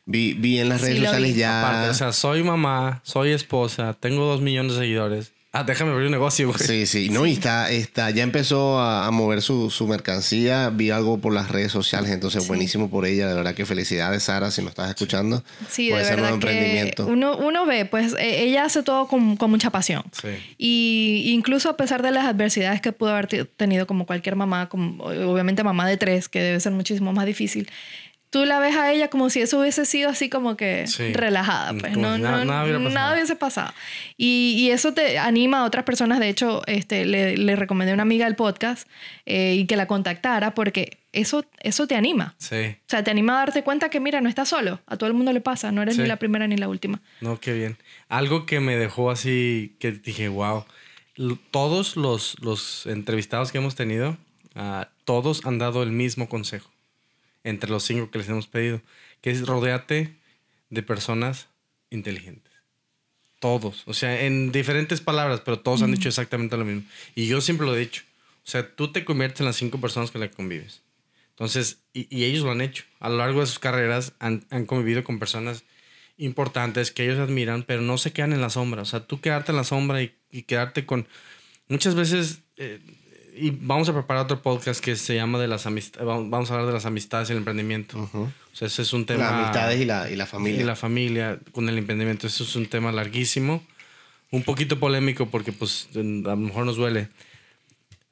[0.05, 1.41] vi, vi en las Sí, redes sociales vi.
[1.41, 1.67] ya.
[1.67, 5.33] Aparte, o sea, soy mamá, soy esposa, tengo dos millones de seguidores.
[5.59, 6.59] Ah, déjame abrir un negocio, güey.
[6.59, 10.91] Sí, sí, no, y está, está, ya empezó a, a mover su, su mercancía, vi
[10.91, 14.61] algo por las redes sociales, entonces buenísimo por ella, de verdad que felicidades Sara, si
[14.61, 17.07] nos estás escuchando, Sí, por de ese nuevo verdad que emprendimiento.
[17.07, 20.03] uno, uno ve, pues eh, ella hace todo con, con mucha pasión.
[20.13, 20.29] Sí.
[20.59, 24.69] Y incluso a pesar de las adversidades que pudo haber te- tenido como cualquier mamá,
[24.69, 27.69] como, obviamente mamá de tres, que debe ser muchísimo más difícil,
[28.31, 31.13] tú la ves a ella como si eso hubiese sido así como que Sí.
[31.13, 32.95] relajada, pues Como no, nada- no- nada hubiera pasado.
[32.95, 33.73] nada hubiese pasado.
[34.17, 37.95] Y, y eso te anima a otras personas, de hecho, este, le, le recomendé a
[37.95, 38.89] una amiga el podcast
[39.25, 42.35] eh, y que la contactara porque eso, eso te anima.
[42.39, 42.57] Sí.
[42.57, 44.81] O sea, te anima a darte cuenta que, mira, no estás solo.
[44.87, 45.73] A todo el mundo le pasa.
[45.73, 46.03] No eres Sí.
[46.03, 47.01] ni la primera ni la última.
[47.23, 47.79] No, qué bien.
[48.11, 50.67] Algo que me dejó así, que dije, wow.
[51.51, 54.19] Todos los, los entrevistados que hemos tenido,
[54.55, 56.71] ah, todos han dado el mismo consejo.
[57.47, 58.83] Entre los cinco que les hemos pedido.
[59.23, 60.17] Que es rodeate
[60.69, 61.49] de personas
[61.91, 62.53] inteligentes.
[63.39, 63.85] Todos.
[63.87, 66.83] O sea, en diferentes palabras, pero todos han dicho exactamente lo mismo.
[67.15, 68.03] Y yo siempre lo he dicho.
[68.45, 70.83] O sea, tú te conviertes en las cinco personas con las que convives.
[71.31, 72.85] Entonces, y, y ellos lo han hecho.
[72.99, 75.65] A lo largo de sus carreras han, han convivido con personas
[76.17, 78.83] importantes que ellos admiran, pero no se quedan en la sombra.
[78.83, 81.07] O sea, tú quedarte en la sombra y, y quedarte con...
[81.69, 82.81] Muchas veces, eh,
[83.37, 86.67] y vamos a preparar otro podcast que se llama de las amistades, vamos a hablar
[86.67, 87.99] de las amistades y el emprendimiento.
[88.13, 89.25] O sea, ese es un tema...
[89.25, 90.61] Las amistades y la, y la familia.
[90.61, 92.27] Y la familia con el emprendimiento.
[92.27, 93.63] Eso es un tema larguísimo.
[94.31, 97.09] Un poquito polémico porque pues a lo mejor nos duele.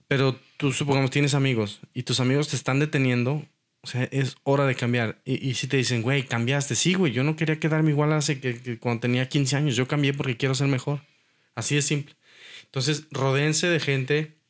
[0.07, 3.45] Pero tú supongamos tienes amigos y tus amigos te están deteniendo.
[3.81, 5.19] O sea, es hora de cambiar.
[5.25, 6.75] Y, y si te dicen, güey, cambiaste.
[6.75, 9.77] Sí, güey, yo no quería quedarme igual hace que, que cuando tenía 15 años.
[9.77, 11.01] Yo cambié porque quiero ser mejor.
[11.55, 12.15] Así de simple.
[12.65, 14.44] Entonces, rodéense de gente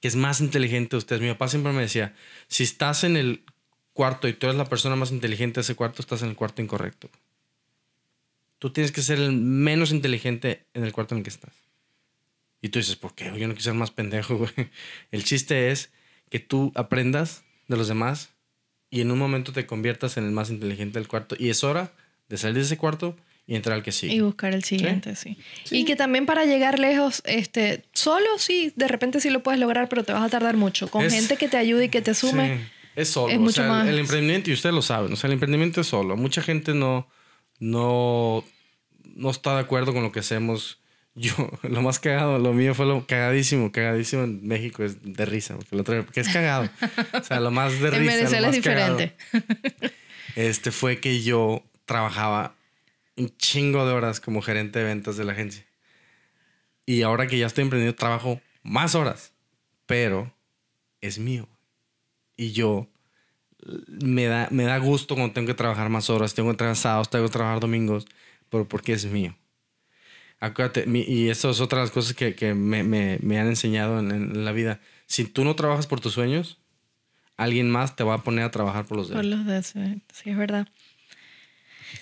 [0.00, 1.22] que es más inteligente de ustedes.
[1.22, 2.14] Mi papá siempre me decía,
[2.48, 3.44] si estás en el
[3.92, 6.62] cuarto y tú eres la persona más inteligente de ese cuarto, estás en el cuarto
[6.62, 7.10] incorrecto.
[8.58, 11.52] Tú tienes que ser el menos inteligente en el cuarto en el que estás.
[12.62, 13.24] Y tú dices, ¿por qué?
[13.24, 14.52] Yo no quiero ser más pendejo, güey.
[15.10, 15.90] El chiste es
[16.28, 18.30] que tú aprendas de los demás
[18.90, 21.36] y en un momento te conviertas en el más inteligente del cuarto.
[21.38, 21.92] Y es hora
[22.28, 23.16] de salir de ese cuarto
[23.50, 24.14] y entrar al que sigue.
[24.14, 25.36] Y buscar el siguiente, sí.
[25.72, 29.88] Y que también para llegar lejos, este, solo sí, de repente sí lo puedes lograr,
[29.88, 30.88] pero te vas a tardar mucho.
[30.88, 32.58] Con Es- gente que te ayude y que te sume.
[32.58, 33.32] Sí, es solo.
[33.32, 35.32] es o mucho sea, el- más- El, emprendimiento, y ustedes lo saben, o sea, el
[35.34, 36.16] emprendimiento es solo.
[36.16, 37.08] Mucha gente no,
[37.58, 38.44] no,
[39.16, 40.78] no está de acuerdo con lo que hacemos.
[41.16, 41.32] Yo,
[41.64, 45.74] lo más cagado, lo mío fue lo cagadísimo, cagadísimo en México es de risa, porque,
[45.74, 46.70] lo traigo- porque es cagado.
[47.20, 47.96] O sea, lo más de risa.
[48.00, 49.16] en lo Venezuela es cagado, diferente.
[50.36, 52.54] Este fue que yo trabajaba
[53.16, 55.64] un chingo de horas como gerente de ventas de la agencia.
[56.86, 59.32] Y ahora que ya estoy emprendiendo, trabajo más horas,
[59.86, 60.32] pero
[61.00, 61.48] es mío.
[62.36, 62.88] Y yo
[63.86, 67.10] me da, me da gusto cuando tengo que trabajar más horas, tengo que trabajar sábados,
[67.10, 68.06] tengo que trabajar domingos,
[68.48, 69.36] pero porque es mío.
[70.40, 73.46] Acuérdate, mi- y eso es otra de las cosas que, que me, me- me han
[73.48, 74.80] enseñado en, en la vida.
[75.06, 76.58] Si tú no trabajas por tus sueños,
[77.36, 80.30] alguien más te va a poner a trabajar por los de Por los de sí,
[80.30, 80.66] es verdad.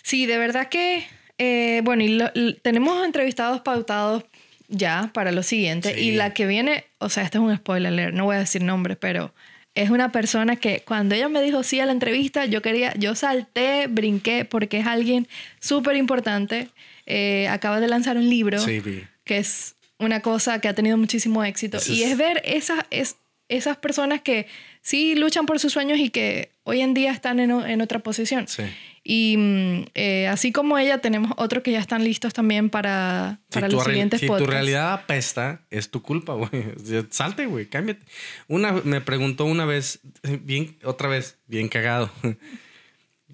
[0.02, 1.06] Sí, de verdad que,
[1.38, 2.30] eh, bueno, y lo-
[2.62, 4.24] tenemos entrevistados pautados
[4.68, 5.94] ya para lo siguiente.
[5.94, 6.00] Sí.
[6.00, 8.62] Y la que viene, o sea, este es un spoiler alert, no voy a decir
[8.62, 9.32] nombre, pero
[9.74, 13.14] es una persona que cuando ella me dijo sí a la entrevista, yo quería, yo
[13.14, 15.28] salté, brinqué, porque es alguien
[15.60, 16.68] súper importante.
[17.06, 18.82] Eh, acaba de lanzar un libro Sí,
[19.24, 21.78] que es una cosa que ha tenido muchísimo éxito.
[21.78, 23.16] Eso y es- es ver esas, es,
[23.48, 24.46] esas personas que
[24.82, 28.46] sí luchan por sus sueños y que hoy en día están en, en otra posición.
[28.48, 28.64] Sí.
[29.10, 33.54] Y mm, eh, así como ella, tenemos otros que ya están listos también para, Si,
[33.54, 34.52] para tu, los siguientes si tu podcasts.
[34.52, 36.50] realidad apesta, es tu culpa, güey.
[37.10, 38.04] Salte, güey, cámbiate.
[38.48, 40.00] Una, me preguntó una vez,
[40.42, 42.10] bien, otra vez, bien cagado.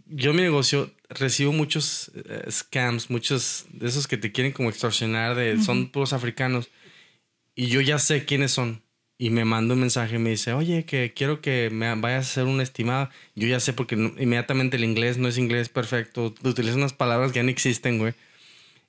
[0.07, 5.35] Yo mi negocio recibo muchos eh, scams, muchos de esos que te quieren como extorsionar,
[5.35, 6.71] de, son puros africanos.
[7.57, 8.84] Y yo ya sé quiénes son.
[9.17, 12.31] Y me manda un mensaje y me dice, oye, que quiero que me vayas a
[12.31, 13.11] hacer un estimado.
[13.37, 16.35] Yo ya sé porque inmediatamente el inglés no es inglés perfecto.
[16.43, 18.15] Utilizan unas palabras que ya no existen, güey.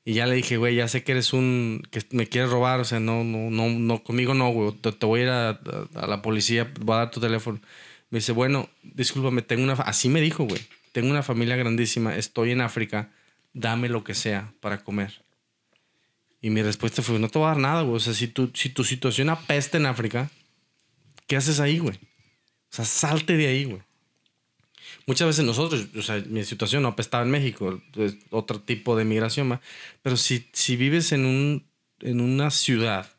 [0.05, 1.83] Y ya le dije, güey, ya sé que eres un...
[1.91, 4.71] que me quieres robar, o sea, no, no, no, no conmigo no, güey.
[4.73, 5.59] Te, te voy a ir a, a-
[5.95, 7.59] a la policía, voy a dar tu teléfono.
[8.11, 9.75] Me dice, bueno, discúlpame, tengo una...
[9.75, 9.83] fa-".
[9.83, 10.61] Así me dijo, güey.
[10.91, 13.11] Tengo una familia grandísima, estoy en África,
[13.53, 15.24] dame lo que sea para comer.
[16.45, 17.95] Y mi respuesta fue, no te voy a dar nada, güey.
[17.95, 20.29] O sea, si tu, si tu situación apesta en África,
[21.25, 21.95] ¿qué haces ahí, güey?
[21.95, 23.81] O sea, salte de ahí, güey.
[25.07, 29.05] Muchas veces nosotros, o sea, mi situación no apestaba en México, es otro tipo de
[29.05, 29.61] migración, ¿va?
[30.03, 31.65] pero si, si vives en, un,
[32.01, 33.09] en una ciudad,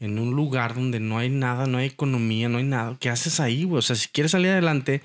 [0.00, 3.38] en un lugar donde no hay nada, no hay economía, no hay nada, ¿qué haces
[3.38, 3.78] ahí, güey?
[3.78, 5.02] O sea, si quieres salir adelante,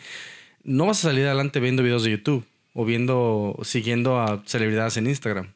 [0.64, 5.06] no vas a salir adelante viendo videos de YouTube o viendo, siguiendo a celebridades en
[5.06, 5.55] Instagram.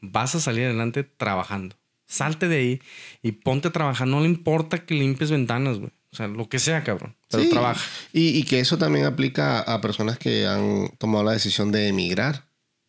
[0.00, 1.76] Vas a salir adelante trabajando.
[2.06, 2.80] Salte de ahí
[3.22, 4.06] y ponte a trabajar.
[4.08, 5.90] No le importa que limpies ventanas, güey.
[6.12, 7.14] O sea, lo que sea, cabrón.
[7.30, 7.80] Pero Sí, trabaja.
[8.12, 12.46] Y, y que eso también aplica a personas que han tomado la decisión de emigrar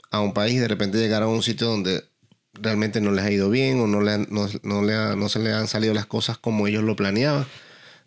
[0.10, 2.04] a un país y de repente llegar a un sitio donde
[2.54, 5.30] realmente no les ha ido bien o no, le han- no, no le ha- no
[5.30, 7.46] se le han salido las cosas como ellos lo planeaban.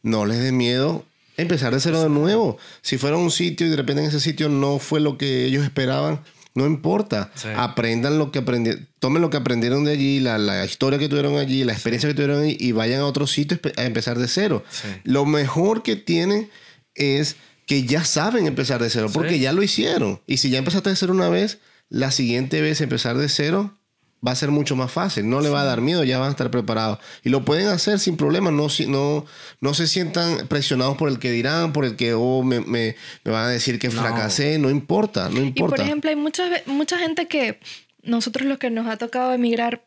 [0.03, 1.05] No les dé miedo
[1.37, 2.59] empezar de cero de nuevo.
[2.83, 5.63] Si fuera un sitio y de repente en ese sitio no fue lo que ellos
[5.65, 6.21] esperaban,
[6.55, 7.31] no importa.
[7.35, 7.49] Sí.
[7.57, 11.37] Aprendan lo que aprendieron, tomen lo que aprendieron de allí, la, la historia que tuvieron
[11.37, 14.65] allí, la experiencia que tuvieron allí y vayan a otro sitio a empezar de cero.
[14.71, 14.89] Sí.
[15.05, 16.49] Lo mejor que tienen
[16.95, 17.37] es
[17.67, 20.21] que ya saben empezar de cero, porque ya lo hicieron.
[20.27, 23.79] Y si ya empezaste de cero una vez, la siguiente vez empezar de cero
[24.27, 25.29] va a ser mucho más fácil.
[25.29, 26.99] No le va a dar miedo, ya van a estar preparados.
[27.23, 28.51] Y lo pueden hacer sin problema.
[28.51, 29.27] No, si- no,
[29.61, 33.33] no se sientan presionados por el que dirán, por el que oh, me, me- me
[33.33, 34.01] van a decir que No.
[34.01, 34.59] fracasé.
[34.59, 35.77] No importa, no Y importa.
[35.77, 37.61] por ejemplo, hay mucha, mucha gente que
[38.03, 39.85] nosotros los que nos ha tocado emigrar,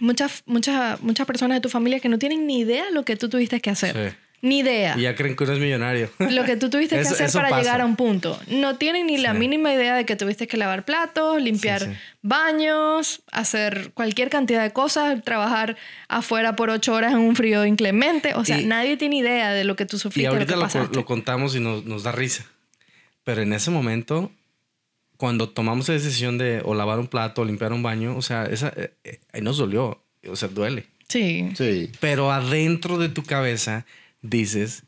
[0.00, 3.28] muchas, muchas, muchas personas de tu familia que no tienen ni idea lo que tú
[3.28, 4.10] tuviste que hacer.
[4.10, 4.16] Sí.
[4.42, 4.94] Ni idea.
[4.98, 6.10] Y ya creen que uno es millonario.
[6.18, 7.62] Lo que tú tuviste que Eso- hacer eso para pasa.
[7.62, 8.38] llegar a un punto.
[8.48, 9.38] No tienen ni la Sí.
[9.38, 11.96] mínima idea de que tuviste que lavar platos, limpiar Sí, sí.
[12.22, 15.76] baños, hacer cualquier cantidad de cosas, trabajar
[16.08, 18.34] afuera por ocho horas en un frío inclemente.
[18.34, 20.78] O sea, Y- nadie tiene idea de lo que tú Y sufriste, lo ahorita que
[20.78, 22.44] lo, lo contamos y nos, nos da risa.
[23.24, 24.30] Pero en ese momento,
[25.16, 28.44] cuando tomamos la decisión de o lavar un plato o limpiar un baño, o sea,
[28.44, 30.02] esa, eh, eh, ahí nos dolió.
[30.28, 30.86] O sea, duele.
[31.08, 31.48] Sí.
[31.56, 31.90] Sí.
[32.00, 33.86] Pero adentro de tu cabeza
[34.22, 34.84] dices,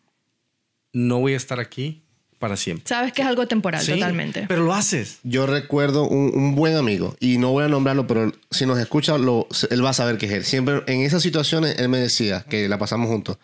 [0.93, 2.03] no voy a estar aquí
[2.39, 2.85] para siempre.
[2.87, 4.47] Sabes que es algo temporal, Sí, totalmente.
[4.49, 5.19] Pero lo haces.
[5.25, 9.19] Yo recuerdo un, un buen amigo, y no voy a nombrarlo, pero si nos escucha,
[9.19, 10.45] lo, él va a saber que es él.
[10.45, 13.39] Siempre en esas situaciones, él me decía que la pasamos juntos.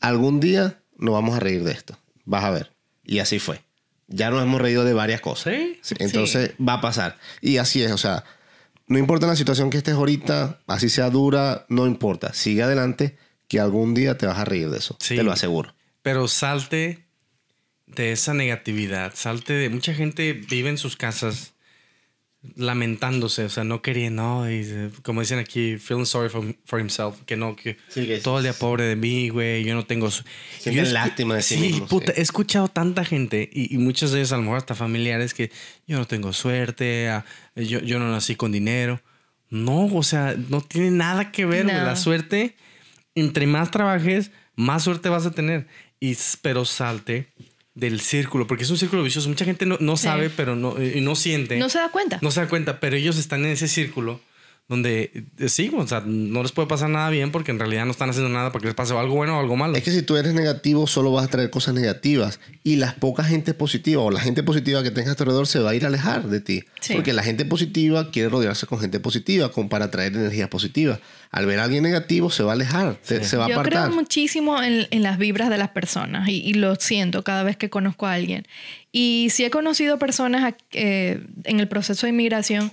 [0.00, 1.96] Algún día nos vamos a reír de esto.
[2.24, 2.72] Vas a ver.
[3.04, 3.62] Y así fue.
[4.08, 5.54] Ya nos hemos reído de varias cosas.
[5.54, 5.78] Sí.
[5.82, 7.18] Sí, Entonces va a pasar.
[7.40, 8.24] Y así es, o sea,
[8.86, 12.34] no importa la situación que estés ahorita, así sea dura, no importa.
[12.34, 13.16] Sigue adelante,
[13.48, 14.96] que algún día te vas a reír de eso.
[15.00, 15.16] Sí.
[15.16, 15.74] Te lo aseguro.
[16.02, 17.04] Pero salte
[17.86, 19.12] de esa negatividad.
[19.14, 19.68] Salte de.
[19.70, 21.52] Mucha gente vive en sus casas
[22.56, 27.16] lamentándose, o sea, no queriendo, no, y, como dicen aquí, feeling sorry for, for himself,
[27.24, 30.08] que no, que Sí, todo el día pobre de mí, güey, yo no tengo...
[30.08, 32.18] escu- lástima de sí Sí, mismos, puta, sí.
[32.18, 35.50] he escuchado tanta gente, y, y muchos de ellos a lo mejor hasta familiares, que
[35.86, 37.24] yo no tengo suerte, ah,
[37.56, 39.00] yo, yo no nací con dinero.
[39.48, 41.84] No, o sea, no tiene nada que ver, güey, No.
[41.84, 42.56] la suerte,
[43.14, 45.66] entre más trabajes, más suerte vas a tener.
[46.00, 47.28] Y, pero salte
[47.74, 49.28] del círculo, porque es un círculo vicioso.
[49.28, 50.04] Mucha gente no, no Sí.
[50.04, 51.56] sabe, pero no, y no siente.
[51.58, 52.18] No se da cuenta.
[52.22, 54.20] No se da cuenta, pero ellos están en ese círculo
[54.66, 57.90] donde eh, sí, o sea, no les puede pasar nada bien porque en realidad no
[57.90, 59.76] están haciendo nada para que les pase algo bueno o algo malo.
[59.76, 62.40] Es que si tú eres negativo, solo vas a traer cosas negativas.
[62.62, 65.58] Y las pocas gente positiva o la gente positiva que tengas a tu alrededor se
[65.58, 66.64] va a ir a alejar de ti.
[66.80, 66.94] Sí.
[66.94, 70.98] Porque la gente positiva quiere rodearse con gente positiva con, para traer energías positivas.
[71.30, 73.86] Al ver a alguien negativo, se va a alejar, se, se va a Yo apartar.
[73.88, 77.56] creo muchísimo en, en las vibras de las personas y, y lo siento cada vez
[77.56, 78.46] que conozco a alguien.
[78.92, 82.70] Y sí he conocido personas eh, en el proceso de inmigración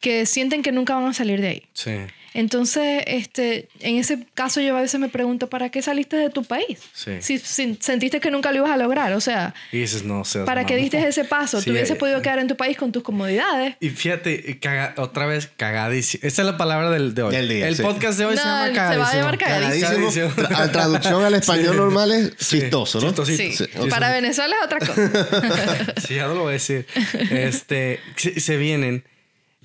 [0.00, 1.62] que sienten que nunca van a salir de ahí.
[1.72, 1.92] Sí.
[2.34, 6.44] Entonces, este, en ese caso yo a veces me pregunto, ¿para qué saliste de tu
[6.44, 6.78] país?
[6.92, 7.12] Sí.
[7.20, 10.44] Si, si sentiste que nunca lo ibas a lograr, o sea, Y dices, no, seas
[10.44, 11.58] ¿para qué diste ese paso?
[11.60, 13.74] Sí, Tú hubieses eh, podido quedar en tu país con tus comodidades.
[13.80, 16.20] Y fíjate, caga- otra vez cagadísimo.
[16.24, 17.34] Esa es la palabra del, de hoy.
[17.34, 17.82] Del día, el sí.
[17.82, 19.20] podcast de hoy se No, llama se va a cagadísimo.
[19.22, 19.88] llamar cagadísimo.
[19.88, 20.28] Cagadísimo.
[20.28, 20.48] Cagadísimo.
[20.48, 21.76] Tra- a traducción al español Sí.
[21.76, 23.06] normal es chistoso, ¿no?
[23.08, 23.42] chistosito.
[23.42, 23.52] Sí.
[23.56, 23.88] Sí, ok.
[23.88, 25.92] Para Venezuela es otra cosa.
[26.06, 26.86] Sí, ya no lo voy a decir.
[27.30, 29.02] Este, se, se vienen.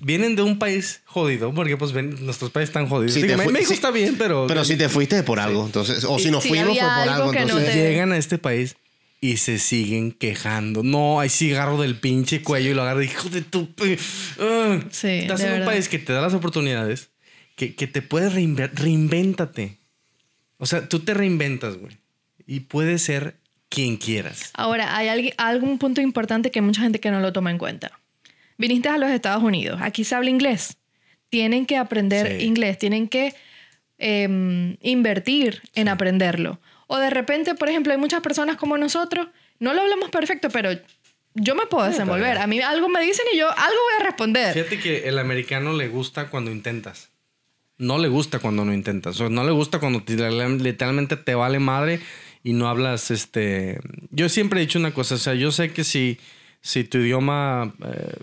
[0.04, 3.14] Vienen de un país jodido, porque pues ven, nuestros países están jodidos.
[3.14, 4.46] Si Digo, México si- está bien, pero...
[4.46, 7.30] Pero si te fuiste por algo, entonces, o si nos Sí, fuimos fue por algo
[7.30, 7.72] que no entonces.
[7.72, 8.76] te- Llegan a este país
[9.22, 10.82] y se siguen quejando.
[10.82, 13.68] No, hay cigarro del pinche cuello y lo agarra, hijo de tu...
[14.38, 14.80] Ah.
[14.90, 15.72] Sí, Estás de en un verdad.
[15.72, 17.08] país que te da las oportunidades,
[17.56, 19.78] que, que te puedes reinve- reinvéntate.
[20.58, 21.96] O sea, tú te reinventas, güey.
[22.46, 23.36] Y puedes ser
[23.70, 24.50] quien quieras.
[24.54, 27.98] Ahora, hay algún punto importante que hay mucha gente que no lo toma en cuenta.
[28.58, 30.76] Viniste a los Estados Unidos, aquí se habla inglés.
[31.28, 32.44] Tienen que aprender Sí.
[32.46, 33.34] inglés, tienen que
[33.98, 36.60] em, invertir en aprenderlo.
[36.88, 39.28] O de repente, por ejemplo, hay muchas personas como nosotros,
[39.60, 40.70] no lo hablamos perfecto, pero
[41.34, 42.38] yo me puedo desenvolver.
[42.38, 43.58] A mí algo me dicen y yo algo
[43.90, 44.52] voy a responder.
[44.54, 47.10] Fíjate que el americano le gusta cuando intentas.
[47.78, 49.16] No le gusta cuando no intentas.
[49.16, 52.00] O sea, no le gusta cuando te- literalmente te vale madre
[52.44, 53.80] y no hablas este...
[54.10, 55.16] Yo siempre he dicho una cosa.
[55.16, 56.18] O sea, yo sé que si,
[56.60, 58.14] si tu idioma, eh,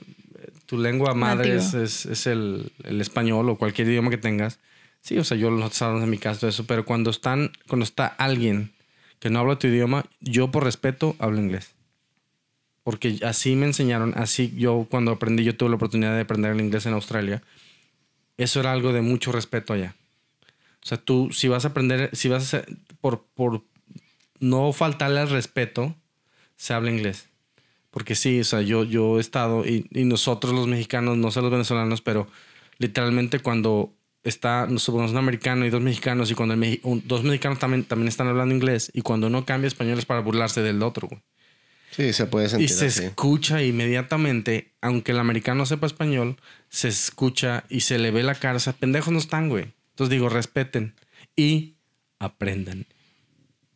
[0.71, 4.59] tu lengua madre es, es- es el, el español o cualquier idioma que tengas.
[5.01, 6.65] Sí, o sea, yo lo hablamos en mi caso de eso.
[6.65, 8.71] Pero cuando, están, cuando está alguien
[9.19, 11.71] que no habla tu idioma, yo por respeto hablo inglés.
[12.83, 16.61] Porque así me enseñaron, así yo cuando aprendí, yo tuve la oportunidad de aprender el
[16.61, 17.43] inglés en Australia.
[18.37, 19.93] Eso era algo de mucho respeto allá.
[20.83, 22.63] O sea, tú si vas a aprender, si vas a
[23.01, 23.61] por, por
[24.39, 25.95] no faltarle al respeto,
[26.55, 27.27] se habla inglés.
[27.91, 31.41] Porque sí, o sea, yo, yo he estado, y, y nosotros los mexicanos, no sé
[31.41, 32.27] los venezolanos, pero
[32.77, 37.59] literalmente cuando está, nosotros un americano y dos mexicanos, y cuando el un- dos mexicanos
[37.59, 41.07] también, también están hablando inglés, y cuando uno cambia español es para burlarse del otro,
[41.09, 41.21] güey.
[41.91, 43.03] Sí, se puede Y sentir se así.
[43.03, 46.37] escucha inmediatamente, aunque el americano sepa español,
[46.69, 48.55] se escucha y se le ve la cara.
[48.55, 49.73] O sea, pendejos no están, güey.
[49.89, 50.95] Entonces digo, respeten
[51.35, 51.75] y
[52.17, 52.85] aprendan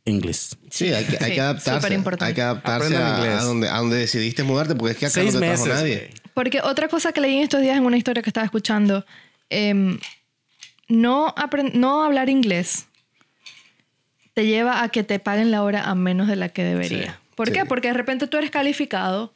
[0.06, 0.58] inglés.
[0.70, 2.04] Sí, hay que, hay Sí, que adaptarse.
[2.20, 3.34] Hay que adaptarse a, inglés.
[3.40, 6.12] a donde, a donde decidiste mudarte, porque es que acá Seis no te trajo nadie.
[6.34, 9.06] Porque otra cosa que leí en estos días en una historia que estaba escuchando,
[9.50, 10.00] em,
[10.88, 11.34] no,
[11.74, 12.86] no hablar inglés
[14.34, 17.14] te lleva a que te paguen la hora a menos de la que debería.
[17.14, 17.54] Sí, ¿Por sí.
[17.54, 17.66] qué?
[17.66, 19.34] Porque de repente tú eres calificado,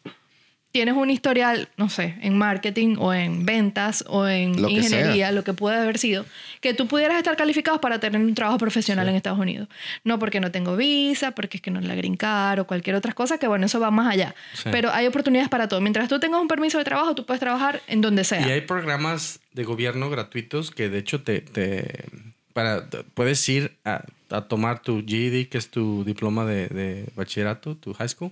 [0.71, 5.31] tienes un historial, no sé, en marketing o en ventas o en Lo ingeniería, sea.
[5.31, 6.25] lo que puede haber sido,
[6.61, 9.67] que tú pudieras estar calificado para tener un trabajo profesional en Estados Unidos.
[10.03, 12.95] No porque no tengo visa, porque es que no es la green card o cualquier
[12.95, 14.35] otra cosa, que bueno, eso va más allá.
[14.53, 14.69] Sí.
[14.71, 15.81] Pero hay oportunidades para todo.
[15.81, 18.47] Mientras tú tengas un permiso de trabajo, tú puedes trabajar en donde sea.
[18.47, 22.05] Y hay programas de gobierno gratuitos que de hecho te, te
[22.53, 27.75] para puedes ir a, a tomar tu GED, que es tu diploma de, de bachillerato,
[27.75, 28.31] tu high school.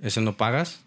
[0.00, 0.80] Ese no pagas.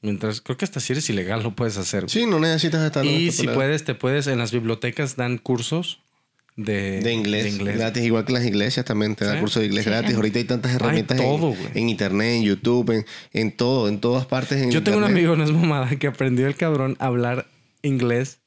[0.00, 2.08] Mientras, creo que hasta si eres ilegal lo puedes hacer.
[2.08, 6.00] Sí, no necesitas estar en y si puedes, te puedes, en las bibliotecas dan cursos
[6.54, 9.40] de, De inglés, gratis, igual que las iglesias también te dan Sí.
[9.40, 9.90] cursos de inglés Sí.
[9.90, 10.14] gratis.
[10.16, 11.58] Ahorita hay tantas herramientas en- todo, güey.
[11.74, 14.60] en, internet, en YouTube, en, en todo, en todas partes.
[14.62, 15.24] En Yo tengo un internet.
[15.30, 17.46] amigo, no es mamada, que aprendió el cabrón a hablar
[17.82, 18.38] inglés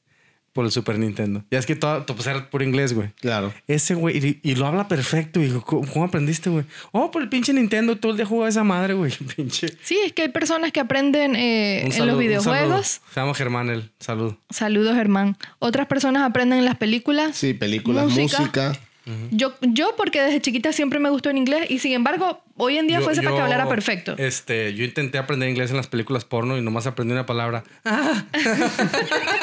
[0.52, 1.42] por el Super Nintendo.
[1.50, 3.08] Ya es que todo, todo, pues era puro inglés, güey.
[3.20, 3.52] Claro.
[3.66, 5.40] Ese güey, y, y lo habla perfecto.
[5.40, 6.64] Y digo, ¿cómo, cómo aprendiste, güey?
[6.92, 9.12] Oh, por el pinche Nintendo, todo el día jugaba esa madre, güey.
[9.36, 9.68] Pinche.
[9.82, 12.86] Sí, es que hay personas que aprenden eh, Un en saludo, los videojuegos.
[12.86, 13.10] saludo.
[13.14, 14.34] Se llama Germán, el salud.
[14.50, 15.36] Saludos, Germán.
[15.58, 17.36] Otras personas aprenden en las películas.
[17.36, 18.38] Sí, películas, Música.
[18.40, 18.72] música.
[19.32, 22.86] Yo, yo, porque desde chiquita siempre me gustó en inglés y sin embargo, hoy en
[22.86, 24.14] día Yo- fuese para que yo, hablara perfecto.
[24.16, 27.64] Este, yo intenté aprender inglés en las películas porno y nomás aprendí una palabra.
[27.84, 28.24] Ah,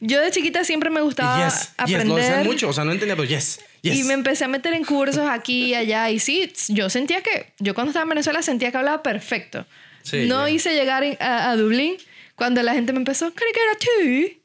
[0.00, 2.04] yo de chiquita siempre me gustaba yes, yes.
[2.06, 2.52] Lo decían aprender.
[2.52, 2.68] mucho.
[2.68, 3.96] O sea, no entendía, pero yes, yes.
[3.98, 6.10] Y me empecé a meter en cursos aquí y allá.
[6.10, 9.66] Y sí, yo sentía que, yo cuando estaba en Venezuela sentía que hablaba perfecto.
[10.02, 10.54] Sí, no ya.
[10.54, 11.96] hice llegar a, a Dublín
[12.34, 14.40] cuando la gente me empezó, ¿qué era tú?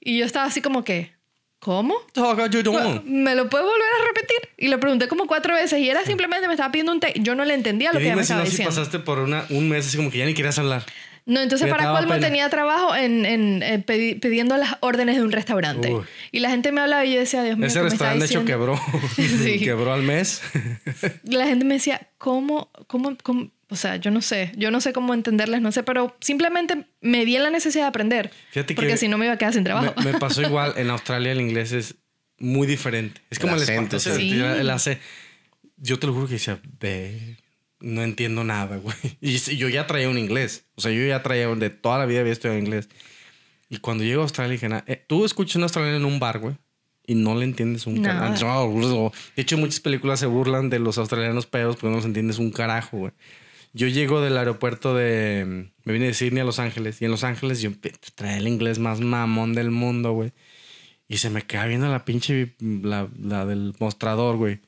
[0.00, 1.12] Y yo estaba así como que,
[1.60, 1.94] ¿cómo?
[2.50, 3.02] You doing.
[3.04, 4.36] ¿Me lo puedes volver a repetir?
[4.58, 7.12] Y lo pregunté como cuatro veces y era simplemente me estaba pidiendo un té.
[7.20, 8.74] Yo no le entendía lo que ella me si estaba no, si diciendo.
[8.74, 10.84] pasaste por una, un mes así como que ya ni querías hablar.
[11.26, 15.22] No, entonces Ya para colmo tenía trabajo en, en, eh, pedi- pidiendo las órdenes de
[15.22, 15.92] un restaurante.
[15.92, 16.02] Uy.
[16.32, 18.26] Y la gente me hablaba y yo decía, Dios mío, Ese ¿qué me está restaurante
[18.26, 18.80] de hecho quebró.
[19.44, 19.60] Sí.
[19.60, 20.40] quebró al mes.
[21.24, 23.50] La gente me decía, ¿cómo, cómo, cómo?
[23.70, 27.24] O sea, yo no sé, yo no sé cómo entenderles, no sé, pero simplemente me
[27.24, 28.30] di en la necesidad de aprender.
[28.50, 29.94] Fíjate que porque si no me iba a quedar sin trabajo.
[30.04, 30.74] Me, me pasó igual.
[30.76, 31.94] En Australia el inglés es
[32.38, 33.20] muy diferente.
[33.30, 34.18] Es El como el, acento, acento.
[34.18, 34.32] sí.
[34.40, 34.98] El hace.
[35.76, 37.36] Yo te lo juro que decía, ve,
[37.80, 38.96] no entiendo nada, güey.
[39.20, 40.64] Y yo ya traía un inglés.
[40.74, 42.88] O sea, yo ya traía un- de toda la vida había estudiado inglés.
[43.68, 46.40] Y cuando llego a Australia, dije, "Na- eh, tú escuchas un australiano en un bar,
[46.40, 46.56] güey,
[47.06, 49.12] y no le entiendes un carajo.
[49.36, 52.50] De hecho, muchas películas se burlan de los australianos pedos porque no los entiendes un
[52.50, 53.12] carajo, güey.
[53.72, 55.70] Yo llego del aeropuerto de...
[55.84, 57.00] Me vine de Sydney a Los Ángeles.
[57.00, 60.32] Y en Los Ángeles yo empe- traía el inglés más mamón del mundo, güey.
[61.08, 62.54] Y se me queda viendo la pinche...
[62.60, 64.60] La, la del mostrador, güey.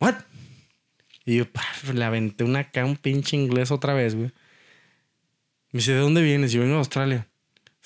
[0.00, 0.14] ¿What?
[1.24, 4.30] Y yo paf, le aventé una acá, un pinche inglés otra vez, güey.
[5.72, 6.52] Me dice, ¿de dónde vienes?
[6.52, 7.26] Yo vengo de Australia.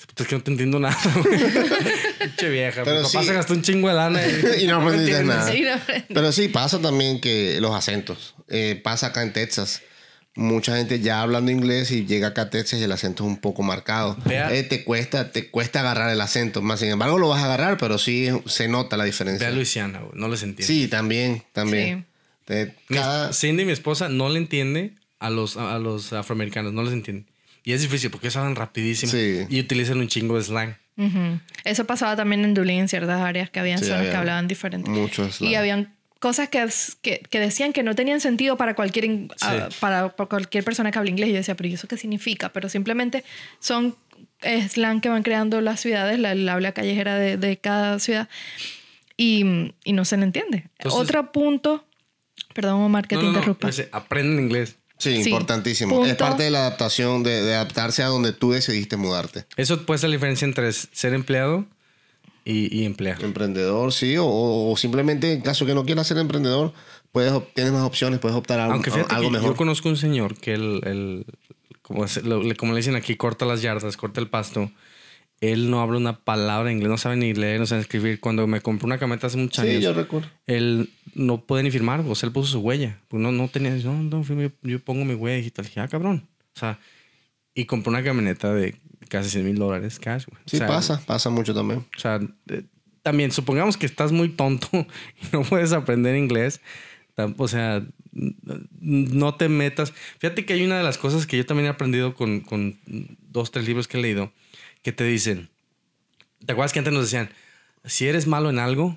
[0.07, 1.39] Puta, es que no te entiendo nada, güey.
[2.19, 2.83] Pinche vieja.
[2.83, 3.27] Pero Mi papá sí.
[3.27, 4.21] se gastó un chingo de lana.
[4.25, 4.29] Y,
[4.63, 5.25] Y no aprendiste entiendes.
[5.25, 5.51] nada.
[5.51, 6.03] Sí, no.
[6.13, 8.35] Pero sí, pasa también que los acentos.
[8.47, 9.81] Eh, pasa acá en Texas.
[10.35, 13.37] Mucha gente ya hablando inglés y llega acá a Texas y el acento es un
[13.37, 14.15] poco marcado.
[14.25, 16.61] Vea- Eh, te, cuesta, te cuesta agarrar el acento.
[16.61, 19.47] Más sin embargo, lo vas a agarrar, pero sí se nota la Ve diferencia.
[19.47, 20.11] a Luisiana, güey.
[20.13, 20.67] No les entiendo.
[20.67, 22.05] Sí, también, también.
[22.45, 26.73] Te- Mi- cada- Cindy, mi esposa, no le entiende a los, a los afroamericanos.
[26.73, 27.25] No les entiende.
[27.65, 29.11] Y es difícil porque ellos hablan rapidísimo.
[29.11, 29.45] Sí.
[29.49, 30.77] Y utilizan un chingo de slang.
[30.95, 31.39] Ujú.
[31.65, 34.47] Eso pasaba también en Dublín, en ciertas áreas que habían Sí, zonas que había hablaban
[34.47, 34.89] diferente.
[34.89, 35.51] mucho slang.
[35.51, 36.67] Y habían cosas que,
[37.01, 39.45] que, que decían que no tenían sentido para cualquier, in- Sí.
[39.47, 41.29] ah, para, para cualquier persona que habla inglés.
[41.29, 42.49] Y yo decía, pero ¿y eso qué significa?
[42.49, 43.23] Pero simplemente
[43.59, 43.95] son
[44.69, 48.27] slang que van creando las ciudades, la, el habla callejera de, de cada ciudad.
[49.17, 50.69] Y, y no se le entiende.
[50.79, 51.85] Entonces- Otro punto,
[52.53, 53.37] perdón Omar que No, te no, no.
[53.39, 53.69] interrumpa.
[53.69, 54.75] Ese, Aprenden inglés.
[54.97, 55.29] Sí, Sí.
[55.29, 55.95] importantísimo.
[55.95, 56.09] Punto.
[56.11, 59.45] Es parte de la adaptación, de, de adaptarse a donde tú decidiste mudarte.
[59.55, 61.65] Eso puede ser la diferencia entre ser empleado
[62.45, 63.25] y, y empleado.
[63.25, 66.73] Emprendedor, sí, o, o simplemente en caso que no quieras ser emprendedor,
[67.11, 68.91] puedes, tienes más opciones, puedes optar a, algo que
[69.29, 69.41] mejor.
[69.51, 71.25] yo conozco un señor que él, él-
[71.81, 74.71] como, lo- le- como le dicen aquí, corta las yardas, corta el pasto.
[75.41, 78.19] Él no habla una palabra en inglés, no sabe ni leer, no sabe escribir.
[78.19, 80.27] Cuando me compró una camioneta hace muchos Sí, años, yo recuerdo.
[80.47, 82.99] él no puede ni firmar, o sea, él puso su huella.
[83.07, 84.23] Pues no, no tenía, no, no,
[84.63, 85.63] yo pongo mi huella digital.
[85.65, 86.27] Dije, ah, cabrón.
[86.55, 86.77] O sea,
[87.55, 88.75] y compró una camioneta de
[89.09, 90.41] casi 100 mil dólares cash, güey.
[90.45, 91.85] Sí, O sea, pasa, pasa mucho también.
[91.95, 92.63] O sea, eh,
[93.03, 96.61] también supongamos que estás muy tonto y no puedes aprender inglés.
[97.37, 97.83] O sea,
[98.79, 99.93] no te metas.
[100.19, 103.51] Fíjate que hay una de las cosas que yo también he aprendido con, con dos,
[103.51, 104.31] tres libros que he leído
[104.83, 105.49] que te dicen.
[106.45, 107.29] ¿Te acuerdas que antes nos decían,
[107.83, 108.95] si eres malo en algo,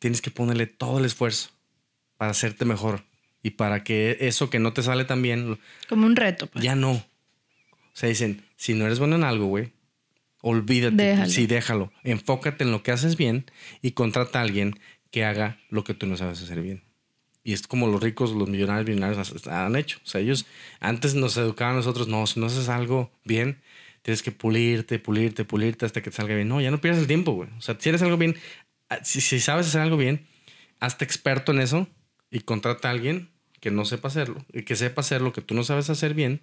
[0.00, 1.50] tienes que ponerle todo el esfuerzo
[2.16, 3.04] para hacerte mejor
[3.42, 6.48] y para que eso que no te sale tan bien, Como un reto.
[6.48, 6.64] pues.
[6.64, 7.04] ya no.
[7.94, 9.72] O sea, dicen, si no eres bueno en algo, güey,
[10.40, 10.96] olvídate.
[10.96, 11.30] Déjalo.
[11.30, 11.92] Sí, déjalo.
[12.04, 13.46] Enfócate en lo que haces bien
[13.82, 14.78] y contrata a alguien
[15.10, 16.82] que haga lo que tú no sabes hacer bien.
[17.44, 19.98] Y es como los ricos, los millonarios, millonarios han hecho.
[20.04, 20.46] O sea, ellos
[20.80, 23.60] antes nos educaban a nosotros, no, si no haces algo bien,
[24.02, 26.48] tienes que pulirte, pulirte, pulirte hasta que te salga bien.
[26.48, 27.50] No, ya no pierdas el tiempo, güey.
[27.58, 28.36] O sea, si eres algo bien,
[28.88, 30.26] ah, si, si sabes hacer algo bien,
[30.80, 31.88] hazte experto en eso
[32.30, 35.54] y contrata a alguien que no sepa hacerlo y que sepa hacer lo que tú
[35.54, 36.40] no sabes hacer bien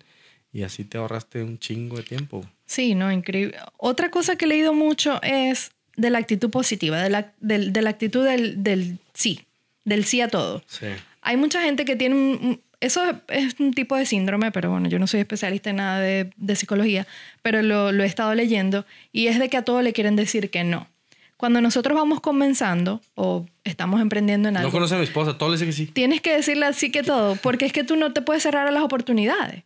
[0.52, 2.46] y así te ahorraste un chingo de tiempo.
[2.66, 3.58] Sí, no, increíble.
[3.78, 7.82] Otra cosa que he leído mucho es de la actitud positiva, de la, del- de
[7.82, 9.42] la actitud del, del sí,
[9.86, 10.64] del sí a todo.
[10.68, 10.86] Sí.
[11.22, 12.62] Hay mucha gente que tiene un...
[12.82, 16.32] Eso es un tipo de síndrome, pero bueno, yo no soy especialista en nada de,
[16.38, 17.06] de psicología,
[17.42, 20.50] pero lo, lo he estado leyendo y es de que a todo le quieren decir
[20.50, 20.88] que no.
[21.36, 25.50] Cuando nosotros vamos comenzando o estamos emprendiendo en No algo, conoce a mi esposa, todo
[25.50, 25.88] le dice que sí.
[25.88, 28.72] tienes que decirle así que todo, porque es que tú no te puedes cerrar a
[28.72, 29.64] las oportunidades.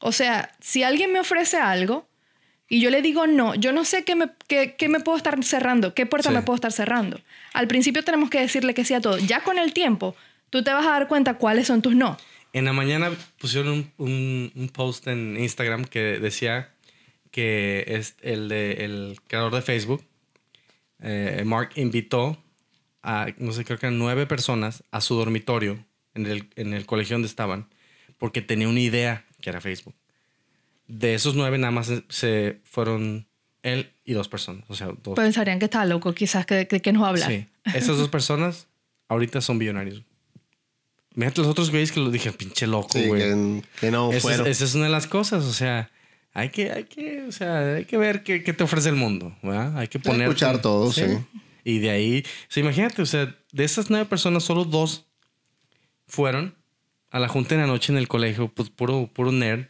[0.00, 2.08] O sea, si alguien me ofrece algo
[2.68, 5.42] y yo le digo no, yo no sé qué me, qué, qué me puedo estar
[5.44, 6.34] cerrando, qué puerta Sí.
[6.34, 7.20] me puedo estar cerrando.
[7.52, 9.18] Al principio tenemos que decirle que sí a todo.
[9.18, 10.16] Ya con el tiempo,
[10.50, 12.16] tú te vas a dar cuenta cuáles son tus no.
[12.52, 16.70] En la mañana pusieron un, un- un post en Instagram que decía
[17.30, 20.04] que es el, de, el creador de Facebook,
[21.00, 22.42] eh, Mark, invitó
[23.02, 25.84] a, no sé, creo que eran nueve personas a su dormitorio
[26.14, 27.68] en el, en el colegio donde estaban,
[28.18, 29.94] porque tenía una idea que era Facebook.
[30.86, 33.26] De esos nueve, nada más se- fueron
[33.62, 34.64] él y dos personas.
[34.68, 35.14] O sea, dos.
[35.14, 37.30] Pensarían que está loco, quizás que, que, que nos va a hablar.
[37.30, 37.46] Sí.
[37.74, 38.66] Esas dos personas
[39.08, 40.02] ahorita son billonarios.
[41.14, 43.20] Fíjate los otros güeyes que lo dije, pinche loco, Sí, güey.
[43.20, 44.46] que, que no Esa es, fueron.
[44.46, 45.90] esa es una de las cosas, o sea,
[46.32, 49.36] hay que, hay que, o sea, hay que ver qué, qué te ofrece el mundo,
[49.42, 49.76] ¿verdad?
[49.76, 50.22] Hay que poner...
[50.28, 51.02] escuchar todo, sí.
[51.64, 55.06] Y de ahí, o sea, imagínate, o sea, de esas nueve personas, solo dos
[56.06, 56.54] fueron
[57.10, 59.66] a la junta en la noche en el colegio, pues puro, puro nerd,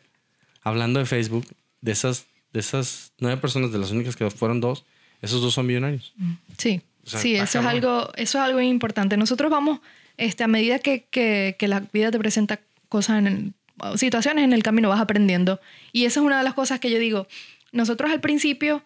[0.63, 1.47] hablando de Facebook.
[1.81, 4.85] De esas, de esas nueve personas, de las únicas que fueron dos,
[5.23, 6.13] esos dos son millonarios.
[6.59, 9.17] Sí, O sea, sí, eso es, algo, eso es algo importante.
[9.17, 9.81] Nosotros vamos,
[10.19, 13.53] este, a medida que, que, que la vida te presenta cosas en el-
[13.99, 15.59] situaciones en el camino, vas aprendiendo.
[15.93, 17.27] Y esa es una de las cosas que yo digo.
[17.73, 18.83] Nosotros al principio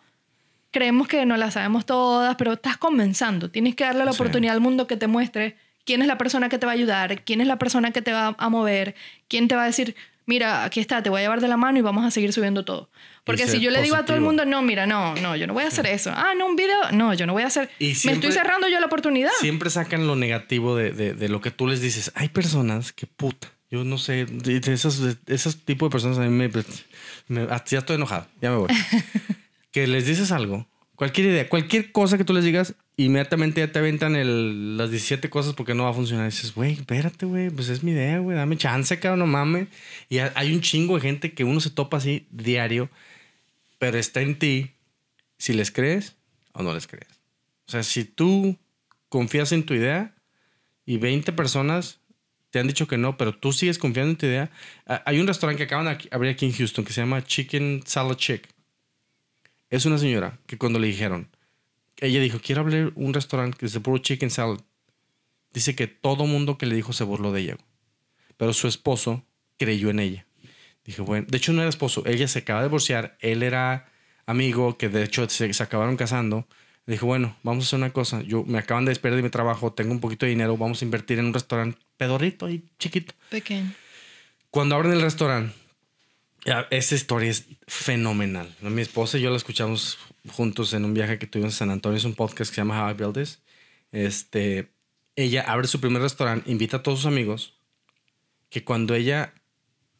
[0.70, 3.50] creemos que no las sabemos todas, pero estás comenzando.
[3.50, 4.16] Tienes que darle la Sí.
[4.20, 7.22] oportunidad al mundo que te muestre quién es la persona que te va a ayudar,
[7.24, 8.95] quién es la persona que te va a mover,
[9.28, 9.95] quién te va a decir,
[10.26, 12.64] mira, aquí está, te voy a llevar de la mano y vamos a seguir subiendo
[12.64, 12.89] todo.
[13.24, 15.55] Porque si yo le digo a todo el mundo, no, mira, no, no, yo no
[15.55, 16.11] voy a hacer eso.
[16.14, 17.70] Ah, no, un video, no, yo no voy a hacer.
[17.78, 19.30] Y Me siempre- estoy cerrando yo la oportunidad.
[19.41, 22.12] Siempre sacan lo negativo de, de- de lo que tú les dices.
[22.14, 23.49] Hay personas que puta.
[23.70, 26.51] Yo no sé, de, esos, de esos tipos de personas a mí me,
[27.28, 28.68] me- hasta ya estoy enojado, ya me voy.
[29.72, 33.78] que les dices algo, cualquier idea, cualquier cosa que tú les digas, inmediatamente ya te
[33.78, 36.26] aventan el, las 17 cosas porque no va a funcionar.
[36.26, 39.68] Y dices, güey, espérate, güey, pues es mi idea, güey, dame chance, cabrón, no mames.
[40.09, 42.88] Y ha- hay un chingo de gente que uno se topa así diario,
[43.78, 44.70] pero está en ti
[45.38, 46.16] si les crees
[46.53, 47.09] o no les crees.
[47.66, 48.57] O sea, si tú
[49.09, 50.14] confías en tu idea
[50.86, 52.01] y 20 personas
[52.51, 54.49] te han dicho que no, pero tú sigues confiando en tu idea.
[54.86, 57.82] Ah, Hay un restaurante que acaban de abrir aquí en Houston que se llama Chicken
[57.84, 58.49] Salad Chick.
[59.70, 61.28] Es una señora que cuando le dijeron,
[61.99, 64.61] ella dijo, quiero abrir un restaurante que es de puro chicken salad.
[65.53, 67.57] Dice que todo mundo que le dijo se burló de ella.
[68.36, 69.24] Pero su esposo
[69.57, 70.26] creyó en ella.
[70.84, 73.90] Dije, bueno, de hecho no era esposo, ella se acaba de divorciar, él era
[74.26, 76.47] amigo que de hecho se, se acabaron casando.
[76.86, 79.72] Dije, bueno, vamos a hacer una cosa, yo me acaban de despedir de mi trabajo,
[79.72, 83.14] tengo un poquito de dinero, vamos a invertir en un restaurante pedorrito y chiquito.
[83.30, 83.72] Pequeño.
[84.51, 85.55] Cuando abren el restaurante,
[86.70, 88.55] esa historia es fenomenal.
[88.61, 91.96] Mi esposa y yo la escuchamos juntos en un viaje que tuvimos en San Antonio.
[91.98, 93.40] Es un podcast que se llama How I Build This.
[93.92, 94.72] Este,
[95.16, 97.54] ella abre su primer restaurante, invita a todos sus amigos.
[98.50, 99.34] Que cuando ella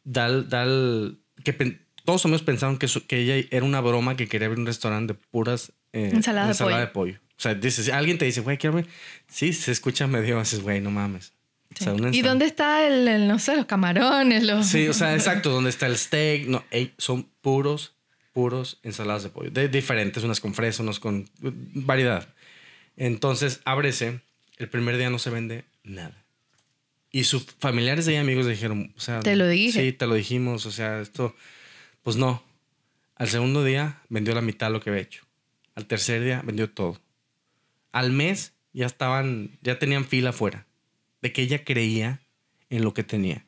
[0.03, 0.49] da el.
[0.49, 4.15] Da el- que pen- todos sus amigos pensaron que, su- que ella era una broma
[4.15, 7.19] que quería abrir un restaurante de puras eh, Ensalada de pollo.
[7.37, 8.89] O sea, dices, alguien te dice, güey, quiero abrir.
[9.27, 11.33] Sí, se escucha medio, dices, güey, no mames.
[11.79, 14.43] O sea, una ¿Y dónde está el, el, no sé, los camarones?
[14.43, 14.67] Los...
[14.67, 16.47] Sí, o sea, exacto, donde está el steak.
[16.47, 17.94] No, ey, son puros,
[18.35, 19.49] puros ensaladas de pollo.
[19.49, 22.27] De diferentes, unas con fresa, unas con variedad.
[22.97, 24.19] Entonces, ábrese.
[24.57, 26.21] El primer día no se vende nada.
[27.11, 29.81] Y sus familiares y amigos le dijeron, o sea, Te lo dije.
[29.81, 31.33] Sí, te lo dijimos, o sea, esto,
[32.03, 32.43] pues no.
[33.15, 35.23] Al segundo día vendió la mitad de lo que había hecho.
[35.73, 36.99] Al tercer día vendió todo.
[37.93, 40.67] Al mes ya estaban, ya tenían fila afuera.
[41.21, 42.19] De que ella creía
[42.69, 43.45] en lo que tenía.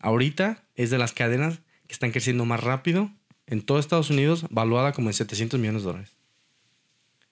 [0.00, 3.12] Ahorita es de las cadenas que están creciendo más rápido
[3.50, 6.16] en todo Estados Unidos, valuada como en 700 millones de dólares.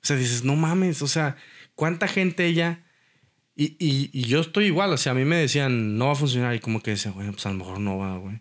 [0.03, 1.37] O sea, dices, no mames, o sea,
[1.75, 2.85] ¿cuánta gente ella...
[3.57, 6.17] Y, y, y yo estoy igual, o sea, a mí me decían, no va a
[6.17, 8.41] funcionar y como que decía, bueno, pues a lo mejor no va, güey.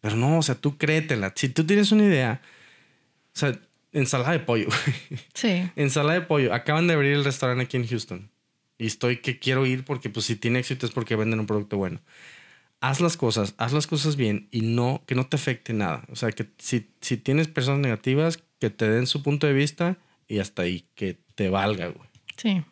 [0.00, 1.32] Pero no, o sea, tú créetela.
[1.36, 2.40] Si tú tienes una idea,
[3.34, 3.60] o sea,
[3.92, 4.66] ensalada de pollo,
[5.10, 5.20] güey.
[5.34, 5.70] Sí.
[5.76, 6.52] Ensalada de pollo.
[6.52, 8.30] Acaban de abrir el restaurante aquí en Houston.
[8.78, 11.76] Y estoy que quiero ir porque pues si tiene éxito es porque venden un producto
[11.76, 12.00] bueno.
[12.80, 16.04] Haz las cosas, haz las cosas bien y no que no te afecte nada.
[16.10, 19.96] O sea, que si, si tienes personas negativas, que te den su punto de vista
[20.28, 22.08] y hasta ahí, que te valga, güey.
[22.36, 22.62] Sí.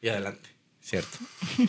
[0.00, 0.48] Y adelante.
[0.80, 1.18] Cierto.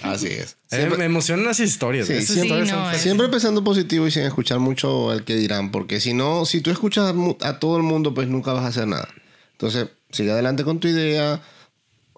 [0.04, 0.56] Así es.
[0.72, 2.08] Eh, Siempre, me emocionan las historias.
[2.08, 6.00] Sí, siempre- Sí, no, siempre pensando positivo y sin escuchar mucho al que dirán, porque
[6.00, 8.88] si no, si tú escuchas mu- a todo el mundo, pues nunca vas a hacer
[8.88, 9.10] nada.
[9.52, 11.42] Entonces, sigue adelante con tu idea,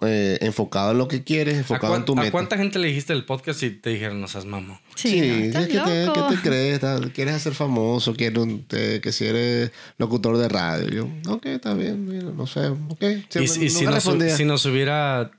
[0.04, 2.30] eh, enfocado en lo que quieres, ¿A, enfocado en tu a meta.
[2.32, 4.78] cuánta gente le dijiste el podcast y te dijeron, no seas mamón?
[4.94, 6.28] Sí, Sí, no, es estás que te, loco.
[6.28, 6.74] ¿qué te crees?
[6.74, 8.14] Estás- ¿Quieres hacer famoso?
[8.14, 10.88] ¿Quieres un- te- que si eres locutor de radio?
[10.90, 13.02] Yo, ok, está bien, mira, no sé, ok.
[13.02, 14.02] Y, Siempre- y si, nos,
[14.36, 15.30] si nos hubiera,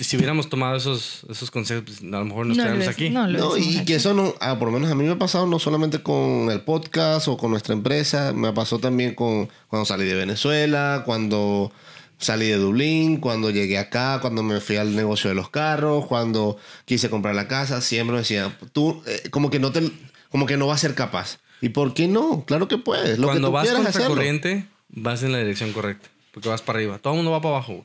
[0.00, 3.10] si hubiéramos tomado esos, esos consejos, pues, a lo mejor no No estaríamos lo- aquí.
[3.10, 3.84] no y aquí.
[3.86, 6.50] que eso no, ah, por lo menos a mí me ha pasado no solamente con
[6.50, 11.72] el podcast o con nuestra empresa, me pasó también con cuando salí de Venezuela, cuando
[12.22, 16.56] salí de Dublín, cuando llegué acá, cuando me fui al negocio de los carros, cuando
[16.86, 19.90] quise comprar la casa, siempre me decían, tú eh, como que no te
[20.30, 21.38] como que no vas a ser capaz.
[21.60, 22.44] ¿Y por qué no?
[22.46, 23.18] Claro que puedes.
[23.18, 24.16] Lo Cuando que tú vas quieras contra hacerlo.
[24.16, 26.08] corriente, vas en la dirección correcta.
[26.32, 26.98] Porque vas para arriba.
[26.98, 27.84] Todo el mundo va para abajo.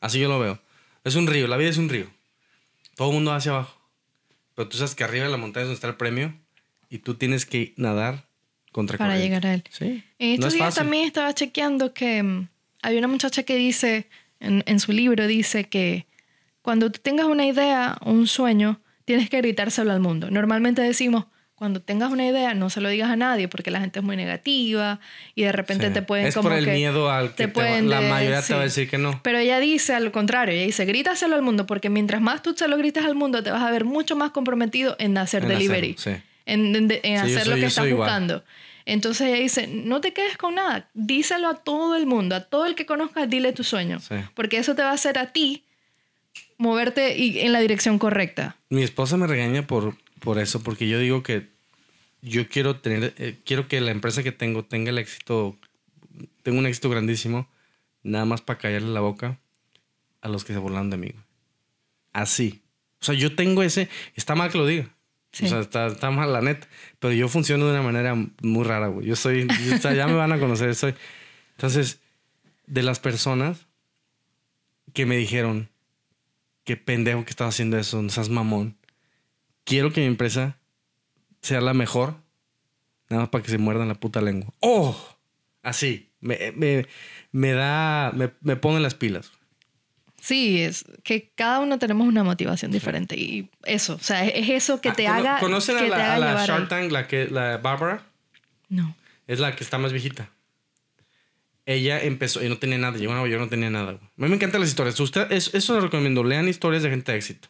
[0.00, 0.58] Así yo lo veo.
[1.04, 1.46] Es un río.
[1.46, 2.06] La vida es un río.
[2.96, 3.76] Todo el mundo va hacia abajo.
[4.54, 6.34] Pero tú sabes que arriba de la montaña es donde está el premio.
[6.88, 8.24] Y tú tienes que nadar
[8.72, 9.28] contra Para corriente.
[9.28, 9.64] llegar a él.
[9.70, 10.02] Sí.
[10.18, 10.82] En no estos es días fácil.
[10.82, 12.46] también estaba chequeando que
[12.82, 14.08] hay una muchacha que dice,
[14.40, 16.06] en, en su libro dice que
[16.62, 20.30] cuando tú tengas una idea, un sueño, tienes que gritárselo al mundo.
[20.30, 21.24] Normalmente decimos,
[21.54, 24.16] cuando tengas una idea, no se lo digas a nadie porque la gente es muy
[24.16, 24.98] negativa
[25.36, 25.92] y de repente Sí.
[25.92, 28.10] te pueden Es como por el que miedo al que te va- pueden la de-
[28.10, 28.80] mayoría te va a sí.
[28.80, 29.20] decir que no.
[29.22, 32.66] Pero ella dice al contrario, ella dice, grítaselo al mundo porque mientras más tú se
[32.66, 35.94] lo gritas al mundo, te vas a ver mucho más comprometido en hacer En delivery,
[35.98, 36.10] sí.
[36.46, 38.08] en, en- en Sí, yo hacer soy- lo que estás igual.
[38.08, 38.44] buscando.
[38.84, 42.66] Entonces ella dice, no te quedes con nada, díselo a todo el mundo, a todo
[42.66, 44.16] el que conozcas, dile tu sueño, Sí.
[44.34, 45.64] porque eso te va a hacer a ti
[46.58, 48.56] moverte y- en la dirección correcta.
[48.70, 51.48] Mi esposa me regaña por, por eso, porque yo digo que
[52.22, 55.56] yo quiero tener, eh, quiero que la empresa que tengo tenga el éxito,
[56.42, 57.48] tengo un éxito grandísimo,
[58.02, 59.38] nada más para callarle la boca
[60.20, 61.12] a los que se burlan de mí.
[62.12, 62.62] Así.
[63.00, 64.88] O sea, yo tengo ese, está mal que lo diga,
[65.32, 65.46] Sí.
[65.46, 66.68] O sea, está, está mal, la neta.
[66.98, 69.06] Pero yo funciono de una manera muy rara, güey.
[69.06, 70.94] Yo soy, o sea, ya me van a conocer, soy.
[71.52, 72.00] Entonces,
[72.66, 73.66] de las personas
[74.92, 75.70] que me dijeron,
[76.64, 78.76] qué pendejo que estaba haciendo eso, no seas mamón.
[79.64, 80.58] Quiero que mi empresa
[81.40, 82.16] sea la mejor,
[83.08, 84.52] nada más para que se muerdan la puta lengua.
[84.60, 84.96] ¡Oh!
[85.62, 86.10] Así.
[86.20, 86.86] Me, me,
[87.32, 89.32] me da, me, me pone las pilas.
[90.24, 94.50] Sí, es que cada uno tenemos una motivación diferente y eso, o sea, es, es
[94.50, 96.68] eso que Ah, te ¿cono- haga ¿Conocen que a te la, haga a la Shark.
[96.68, 98.04] Tank, la, que, la Barbara?
[98.68, 98.94] No.
[99.26, 100.30] Es la que está más viejita.
[101.66, 102.98] Ella empezó y no tenía nada.
[102.98, 103.90] Llegó a Nueva York, no tenía nada.
[103.92, 104.98] A mí me encantan las historias.
[105.00, 106.22] Usted, es- eso lo recomiendo.
[106.22, 107.48] Lean historias de gente de éxito.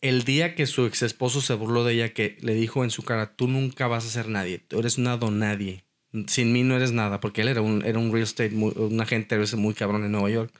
[0.00, 3.02] El día que su ex esposo se burló de ella, que le dijo en su
[3.04, 4.58] cara: Tú nunca vas a ser nadie.
[4.58, 5.84] Tú eres un nadie.
[6.26, 7.20] Sin mí no eres nada.
[7.20, 10.30] Porque él era un, era un real estate, muy- un agente muy cabrón en Nueva
[10.30, 10.52] York.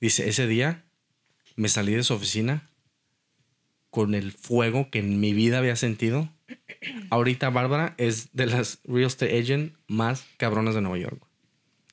[0.00, 0.84] Dice: Ese día
[1.56, 2.68] me salí de su oficina
[3.90, 6.28] con el fuego que en mi vida había sentido.
[7.10, 11.20] Ahorita Bárbara es de las real estate agent más cabronas de Nueva York.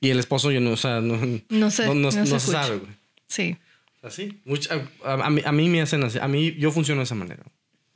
[0.00, 1.16] Y el esposo, yo no, o sea, no,
[1.48, 2.62] No sé, no, no- no se no se escucha.
[2.64, 2.92] sabe, güey.
[3.26, 3.56] Sí.
[4.02, 4.38] Así.
[4.44, 6.18] Mucha- a, a mí, a mí me hacen así.
[6.18, 7.42] A mí, yo funciono de esa manera.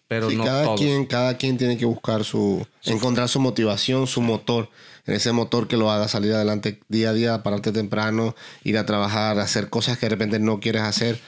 [0.08, 0.80] Pero Sí, no cada todos.
[0.80, 4.70] quien, cada quien tiene que buscar su, encontrar su motivación, su motor,
[5.14, 8.34] ese motor que lo haga salir adelante día a día, pararte temprano,
[8.64, 11.20] ir a trabajar, hacer cosas que de repente no quieres hacer.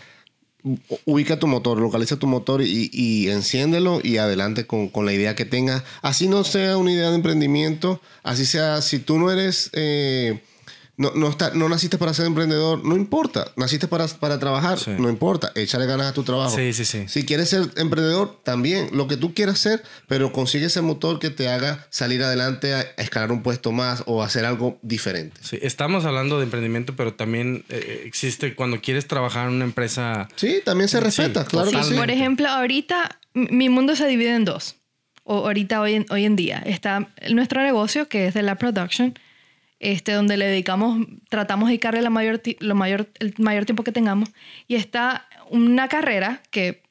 [1.06, 5.46] Ubica tu motor, localiza tu motor y, enciéndelo y adelante con, con la idea que
[5.46, 5.82] tengas.
[6.02, 10.42] Así no sea una idea de emprendimiento, así sea, si tú no eres, eh,
[10.96, 13.50] no, no, está, no naciste para ser emprendedor, no importa.
[13.56, 14.90] Naciste para, para trabajar, Sí.
[14.98, 15.50] no importa.
[15.54, 16.54] Échale ganas a tu trabajo.
[16.54, 17.04] Sí, sí, sí.
[17.08, 21.30] Si quieres ser emprendedor, también, lo que tú quieras ser, pero consigue ese motor que
[21.30, 25.40] te haga salir adelante a escalar un puesto más o hacer algo diferente.
[25.42, 30.28] Sí, estamos hablando de emprendimiento, pero también eh, existe cuando quieres trabajar en una empresa.
[30.36, 31.94] Sí, también se Sí, respeta, claro que sí.
[31.94, 34.76] Por ejemplo, ahorita mi mundo se divide en dos.
[35.24, 39.16] O ahorita, hoy en, hoy en día, está nuestro negocio, que es de la production,
[39.80, 43.90] este, donde le dedicamos, tratamos de dedicarle la mayor, lo mayor, el mayor tiempo que
[43.92, 44.28] tengamos.
[44.68, 46.82] Y está una carrera que,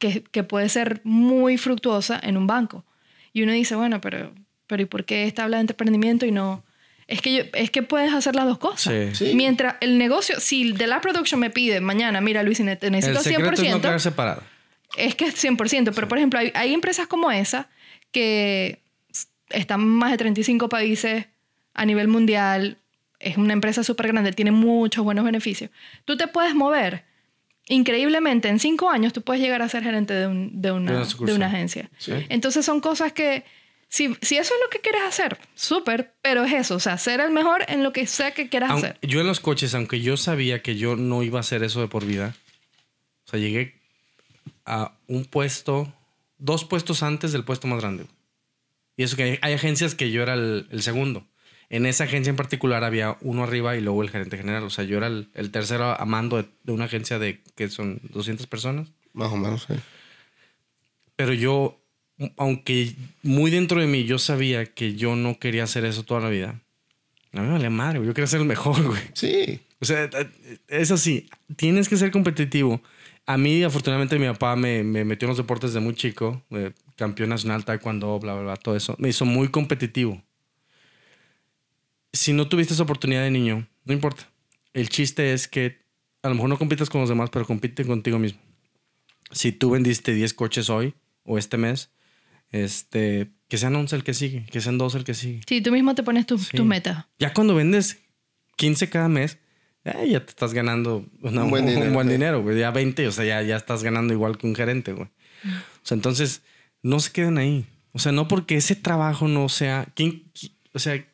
[0.00, 2.84] que, que puede ser muy fructuosa en un banco.
[3.32, 4.32] Y uno dice, bueno, pero,
[4.66, 6.64] pero ¿y por qué esta habla de emprendimiento y no...?
[7.06, 8.92] Es que, yo- es que puedes hacer las dos cosas.
[9.16, 9.26] Sí.
[9.28, 9.34] Sí.
[9.34, 13.20] Mientras el negocio, si de la production me pide mañana, mira Luis, te El necesito
[13.22, 13.64] secreto 100%.
[13.66, 14.42] es no quedar separado.
[14.96, 17.68] Es que es 100%, pero por ejemplo, hay, hay empresas como esa
[18.10, 18.82] que
[19.50, 21.26] están en más de 35 países
[21.78, 22.78] a nivel mundial,
[23.20, 25.70] es una empresa súper grande, tiene muchos buenos beneficios.
[26.04, 27.04] Tú te puedes mover
[27.68, 30.96] increíblemente, en cinco años tú puedes llegar a ser gerente de, un- de una, De
[30.96, 31.36] una de sucursal.
[31.36, 31.90] una agencia.
[31.98, 32.12] Sí.
[32.28, 33.44] Entonces son cosas que,
[33.88, 37.20] si, si eso es lo que quieres hacer, súper, pero es eso, o sea, ser
[37.20, 38.98] el mejor en lo que sea que quieras Aun- hacer.
[39.02, 41.88] yo en los coches, aunque yo sabía que yo no iba a hacer eso de
[41.88, 42.34] por vida,
[43.26, 43.74] o sea, llegué
[44.64, 45.92] a un puesto,
[46.38, 48.06] dos puestos antes del puesto más grande.
[48.96, 51.26] Y eso que hay, hay agencias que yo era el, el segundo.
[51.70, 54.62] En esa agencia en particular había uno arriba y luego el gerente general.
[54.64, 57.68] O sea, yo era el, el tercero a mando de, de una agencia de que
[57.68, 58.88] son 200 personas.
[59.12, 59.74] Más o menos, sí.
[61.16, 61.78] Pero yo,
[62.36, 66.28] aunque muy dentro de mí yo sabía que yo no quería hacer eso toda la
[66.30, 66.60] vida.
[67.32, 68.04] A mí me vale madre.
[68.04, 69.02] Yo quería ser el mejor, güey.
[69.12, 70.08] Sí, O sea,
[70.68, 71.28] es así.
[71.56, 72.80] Tienes que ser competitivo.
[73.26, 76.42] A mí, afortunadamente, mi papá me, me metió en los deportes de muy chico.
[76.50, 78.96] eh, campeón nacional, taekwondo, bla, bla, bla, todo eso.
[78.98, 80.22] Me hizo muy competitivo.
[82.12, 84.28] Si no tuviste esa oportunidad de niño, no importa.
[84.72, 85.82] El chiste es que
[86.22, 88.40] a lo mejor no compites con los demás, pero compite contigo mismo.
[89.30, 90.94] Si tú vendiste 10 coches hoy
[91.24, 91.90] o este mes,
[92.50, 95.40] este, que sean 11 el que sigue, que sean 12 el que sigue.
[95.46, 96.56] Sí, tú mismo te pones tus, Sí.
[96.56, 97.06] tus metas.
[97.18, 97.98] Ya cuando vendes
[98.56, 99.38] 15 cada mes,
[99.84, 102.08] eh, ya te estás ganando una- Un buen dinero, sí.
[102.08, 102.58] dinero, güey.
[102.58, 105.08] Ya 20, o sea, ya, ya estás ganando igual que un gerente, güey.
[105.44, 106.42] O sea, entonces,
[106.82, 107.66] no se queden ahí.
[107.92, 109.86] O sea, no porque ese trabajo no sea...
[109.94, 111.04] ¿quién, qui- o sea,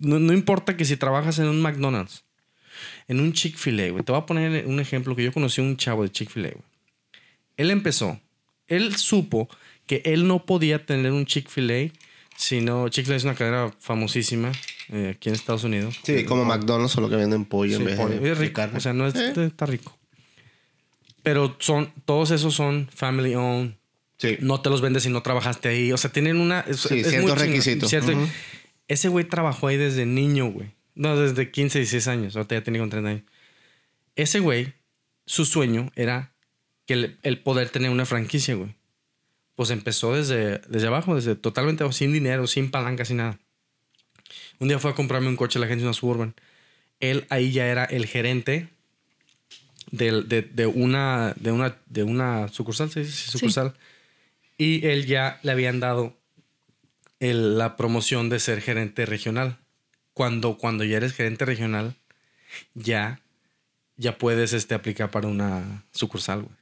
[0.00, 2.24] no, no importa que si trabajas en un McDonald's,
[3.08, 4.02] en un Chick-fil-A, güey.
[4.04, 6.64] Te voy a poner un ejemplo que yo conocí a un chavo de Chick-fil-A, güey.
[7.56, 8.18] Él empezó,
[8.68, 9.48] él supo
[9.86, 11.92] que él no podía tener un Chick-fil-A,
[12.36, 14.50] sino Chick-fil-A es una cadena famosísima
[14.88, 15.98] eh, aquí en Estados Unidos.
[16.02, 18.08] sí, como McDonald's, solo que venden pollo Sí, en vez pollo.
[18.10, 18.54] de, es de rico.
[18.54, 18.78] carne.
[18.78, 19.96] O sea, no es, Eh, está rico.
[21.22, 23.74] Pero son, todos esos son family owned.
[24.16, 24.36] sí.
[24.40, 25.92] No te los vendes si no trabajaste ahí.
[25.92, 26.60] O sea, tienen una.
[26.60, 27.90] es- Sí, es ciertos muy requisitos.
[27.90, 28.26] Cierto- Ujú.
[28.90, 30.72] Ese güey trabajó ahí desde niño, güey.
[30.96, 32.34] No, desde 15, 16 años.
[32.34, 33.22] Ahorita ya tiene con 30 años.
[34.16, 34.74] Ese güey,
[35.26, 36.32] su sueño era
[36.86, 38.74] que el, el poder tener una franquicia, güey.
[39.54, 43.38] Pues empezó desde, desde abajo, desde totalmente sin dinero, sin palanca, sin nada.
[44.58, 46.34] Un día fue a comprarme un coche a la agencia, una Suburban.
[46.98, 48.70] Él ahí ya era el gerente
[49.92, 53.12] de, de, de una, de, una, de una sucursal, ¿se dice?
[53.12, 53.72] Sí, sucursal.
[54.58, 56.19] Y él ya le habían dado
[57.20, 59.58] el- la promoción de ser gerente regional.
[60.14, 61.94] Cuando, cuando ya eres gerente regional,
[62.74, 63.20] ya,
[63.96, 66.54] ya puedes este, aplicar para una sucursal, güey.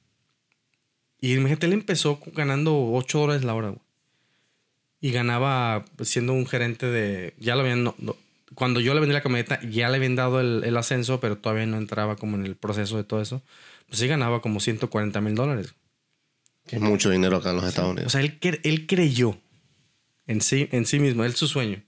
[1.21, 3.81] Y imagínate, él empezó ganando 8 dólares la hora, güey.
[5.01, 7.35] Y ganaba pues, siendo un gerente de...
[7.39, 7.83] Ya lo habían...
[7.85, 8.17] no- no-
[8.55, 11.67] cuando yo le vendí la camioneta, ya le habían dado el, el ascenso, pero todavía
[11.67, 13.43] no entraba como en el proceso de todo eso.
[13.89, 15.75] Pues sí ganaba como 140 mil dólares.
[16.67, 18.13] Que es mucho dinero acá en los Estados O Unidos.
[18.13, 19.39] sea, él, él creyó
[20.29, 21.83] en sí, en sí mismo, él su sueño.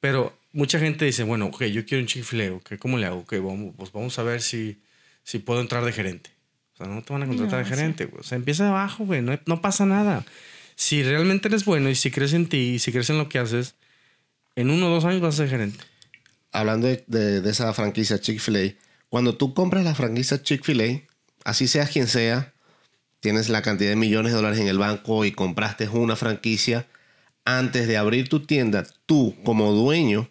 [0.00, 3.20] Pero mucha gente dice, bueno, ok, yo quiero un Chick-fil-A, ok, ¿cómo le hago?
[3.20, 4.82] Ok, vamos, pues vamos a ver si,
[5.22, 6.30] si puedo entrar de gerente.
[6.74, 8.20] O sea, no te van a contratar No, de gerente, güey.
[8.20, 10.24] O sea, empieza de abajo, güey, no, no pasa nada.
[10.74, 13.38] Si realmente eres bueno y si crees en ti y si crees en lo que
[13.38, 13.76] haces,
[14.56, 15.78] en uno o dos años vas a ser gerente.
[16.50, 18.72] Hablando de, de- de esa franquicia Chick-fil-A,
[19.08, 21.02] cuando tú compras la franquicia Chick-fil-A,
[21.44, 22.52] así seas quien sea,
[23.20, 26.86] tienes la cantidad de millones de dólares en el banco y compraste una franquicia,
[27.44, 30.28] antes de abrir tu tienda, tú como dueño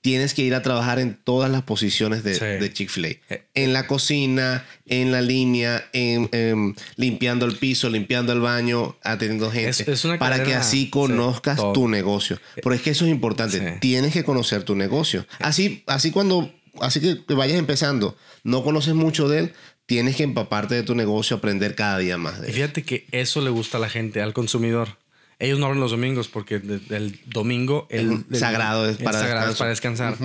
[0.00, 2.44] tienes que ir a trabajar en todas las posiciones de, Sí.
[2.44, 3.08] de Chick-fil-A.
[3.34, 3.46] Eh.
[3.54, 9.50] En la cocina, en la línea, en, em, limpiando el piso, limpiando el baño, atendiendo
[9.50, 9.70] gente.
[9.70, 12.38] Es- es una para que así sí, conozcas tu negocio.
[12.56, 13.58] Pero es que eso es importante.
[13.58, 13.80] Sí.
[13.80, 15.26] Tienes que conocer tu negocio.
[15.38, 19.52] Así, así cuando, así que vayas empezando, no conoces mucho de él,
[19.86, 23.40] tienes que empaparte de tu negocio, aprender cada día más de Y fíjate que eso
[23.40, 24.98] le gusta a la gente, al consumidor.
[25.38, 29.58] Ellos no abren los domingos porque de- el domingo el, sagrado, es para sagrado, descanso.
[29.58, 30.16] para descansar.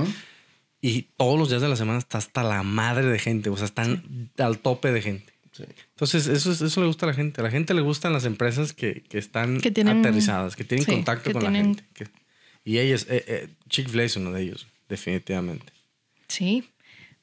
[0.81, 3.65] Y todos los días de la semana está hasta la madre de gente, o sea,
[3.65, 5.33] están al tope de gente.
[5.51, 5.63] Sí.
[5.89, 7.41] Entonces, eso, es- eso le gusta a la gente.
[7.41, 10.85] A la gente le gustan las empresas que, que están Que tienen- aterrizadas, que tienen
[10.85, 11.83] sí, contacto que con tienen- la gente.
[11.93, 12.07] que-
[12.63, 15.73] y ellos, eh, eh, Chick-fil-A es uno de ellos, definitivamente.
[16.29, 16.69] Sí.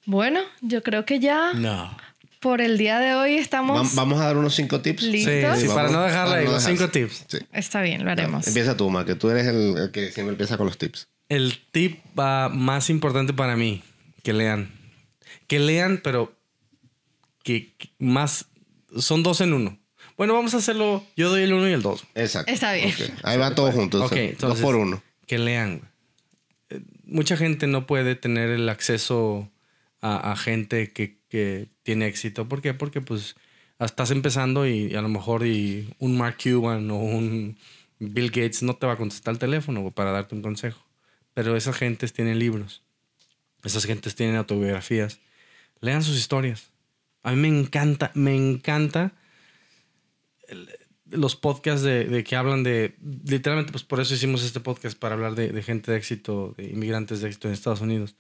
[0.05, 1.97] Bueno, yo creo que ya No.
[2.41, 3.95] Por el día de hoy Va- estamos...
[3.95, 5.03] vamos a dar unos cinco tips.
[5.05, 5.31] Listo.
[5.31, 5.59] Sí, ¿Listos?
[5.61, 7.25] sí, para Vamos- no dejarla para ahí, no los cinco tips.
[7.29, 7.39] Sí.
[7.53, 8.47] Está bien, lo haremos.
[8.47, 11.09] Empieza tú, Ma, que tú eres el, el que siempre empieza con los tips.
[11.29, 13.83] El tip ah, más importante para mí,
[14.23, 14.71] que lean.
[15.49, 16.33] Que lean, pero
[17.43, 18.47] que, que más...
[18.99, 19.79] Son dos en uno.
[20.17, 21.05] Bueno, vamos a hacerlo.
[21.17, 22.05] Yo doy el uno y el dos.
[22.15, 22.51] Exacto.
[22.51, 22.89] Está bien.
[22.91, 23.19] Ok.
[23.25, 24.03] Ahí va todo juntos.
[24.03, 25.03] Ok, dos entonces, por uno.
[25.27, 25.79] Que lean.
[25.79, 25.91] güey.
[26.71, 29.51] Eh, Mucha gente no puede tener el acceso
[30.15, 32.49] a, a gente que, que tiene éxito.
[32.49, 32.75] ¿Por qué?
[32.75, 33.37] Porque pues
[33.79, 37.59] estás empezando y, a lo mejor y un Mark Cuban o un
[37.99, 40.85] Bill Gates no te va a contestar el teléfono para darte un consejo.
[41.35, 42.83] Pero esas gentes tienen libros.
[43.63, 45.19] Esas gentes tienen autobiografías.
[45.81, 46.71] Lean sus historias.
[47.23, 49.13] A mí me encanta, me encanta
[51.11, 55.15] los podcasts de, de que hablan de, literalmente, pues por eso hicimos este podcast, para
[55.15, 58.17] hablar de, de gente de éxito, de inmigrantes de éxito en Estados Unidos.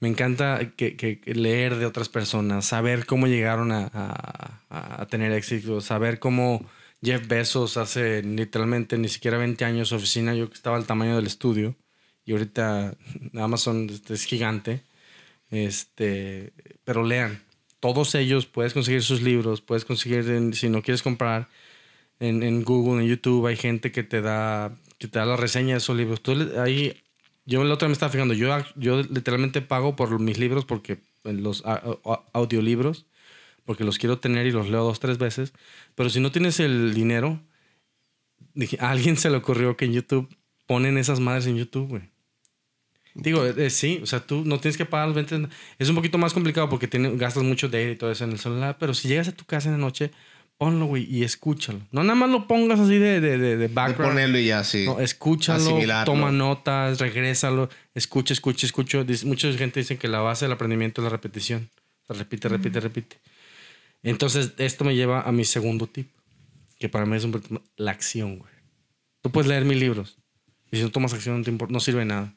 [0.00, 6.66] Me encanta que, leer de otras personas, saber cómo llegaron a, tener éxito, saber cómo
[7.02, 11.16] Jeff Bezos hace literalmente ni siquiera 20 años su oficina, yo que estaba al tamaño
[11.16, 11.76] del estudio,
[12.24, 12.94] y ahorita
[13.34, 14.82] Amazon es gigante.
[15.50, 16.52] Este,
[16.84, 17.42] pero lean,
[17.80, 21.48] todos ellos puedes conseguir sus libros, puedes conseguir, en- si no quieres comprar,
[22.20, 25.78] en, Google, en YouTube, hay gente que te da, que te da la reseña de
[25.78, 26.20] esos libros.
[27.46, 31.62] Yo la otra me estaba fijando, yo, yo literalmente pago por mis libros porque los
[32.32, 33.06] audiolibros,
[33.64, 35.52] porque los quiero tener y los leo dos, tres veces.
[35.94, 37.40] Pero si no tienes el dinero,
[38.54, 40.28] dije, a alguien se le ocurrió que en YouTube
[40.66, 42.02] ponen esas madres en YouTube, güey.
[43.14, 45.48] Digo, eh, sí, o sea, tú no tienes que pagar los 20.
[45.78, 48.38] Es un poquito más complicado porque tiene, gastas mucho data y todo eso en el
[48.38, 50.10] celular, pero si llegas a tu casa en la noche,
[50.58, 51.80] ponlo, güey, y escúchalo.
[51.92, 54.12] No nada más lo pongas así de, de, de, de De background.
[54.14, 54.84] ponerlo y ya así.
[54.86, 56.12] No, escúchalo, asimilarlo.
[56.12, 59.04] toma notas, regrésalo, escucha, escucha, escucha.
[59.04, 61.68] Dice- Mucha gente dice que la base del aprendimiento es la repetición.
[62.06, 63.16] Se repite, repite, repite.
[64.02, 66.08] Entonces, esto me lleva a mi segundo tip,
[66.78, 67.42] que para mí es un,
[67.76, 68.52] la acción, güey.
[69.22, 70.16] Tú puedes leer mil libros
[70.70, 72.32] y si no tomas acción no, te impor- no sirve de nada.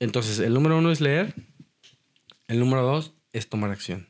[0.00, 1.34] Entonces, el número uno es leer,
[2.48, 4.08] el número dos es tomar acción,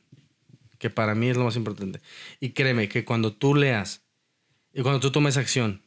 [0.85, 2.03] que para mí es lo más importante.
[2.41, 4.03] Y créeme que cuando tú leas
[4.71, 5.81] y cuando tú tomes acción,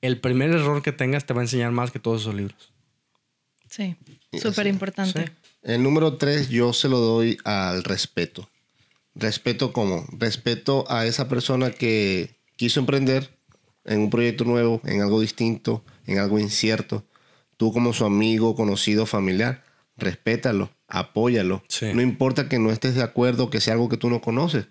[0.00, 2.72] el primer error que tengas te va a enseñar más que todos esos libros.
[3.68, 3.94] Sí,
[4.40, 5.26] súper importante.
[5.26, 5.32] Sí.
[5.60, 8.48] El número tres yo se lo doy al respeto.
[9.14, 13.36] Respeto como respeto a esa persona que quiso emprender
[13.84, 17.04] en un proyecto nuevo, en algo distinto, en algo incierto.
[17.58, 19.62] Tú como su amigo, conocido, familiar,
[19.98, 21.62] respétalo, apóyalo.
[21.68, 21.92] Sí.
[21.94, 24.66] No importa que no estés de acuerdo, que sea algo que tú no conoces,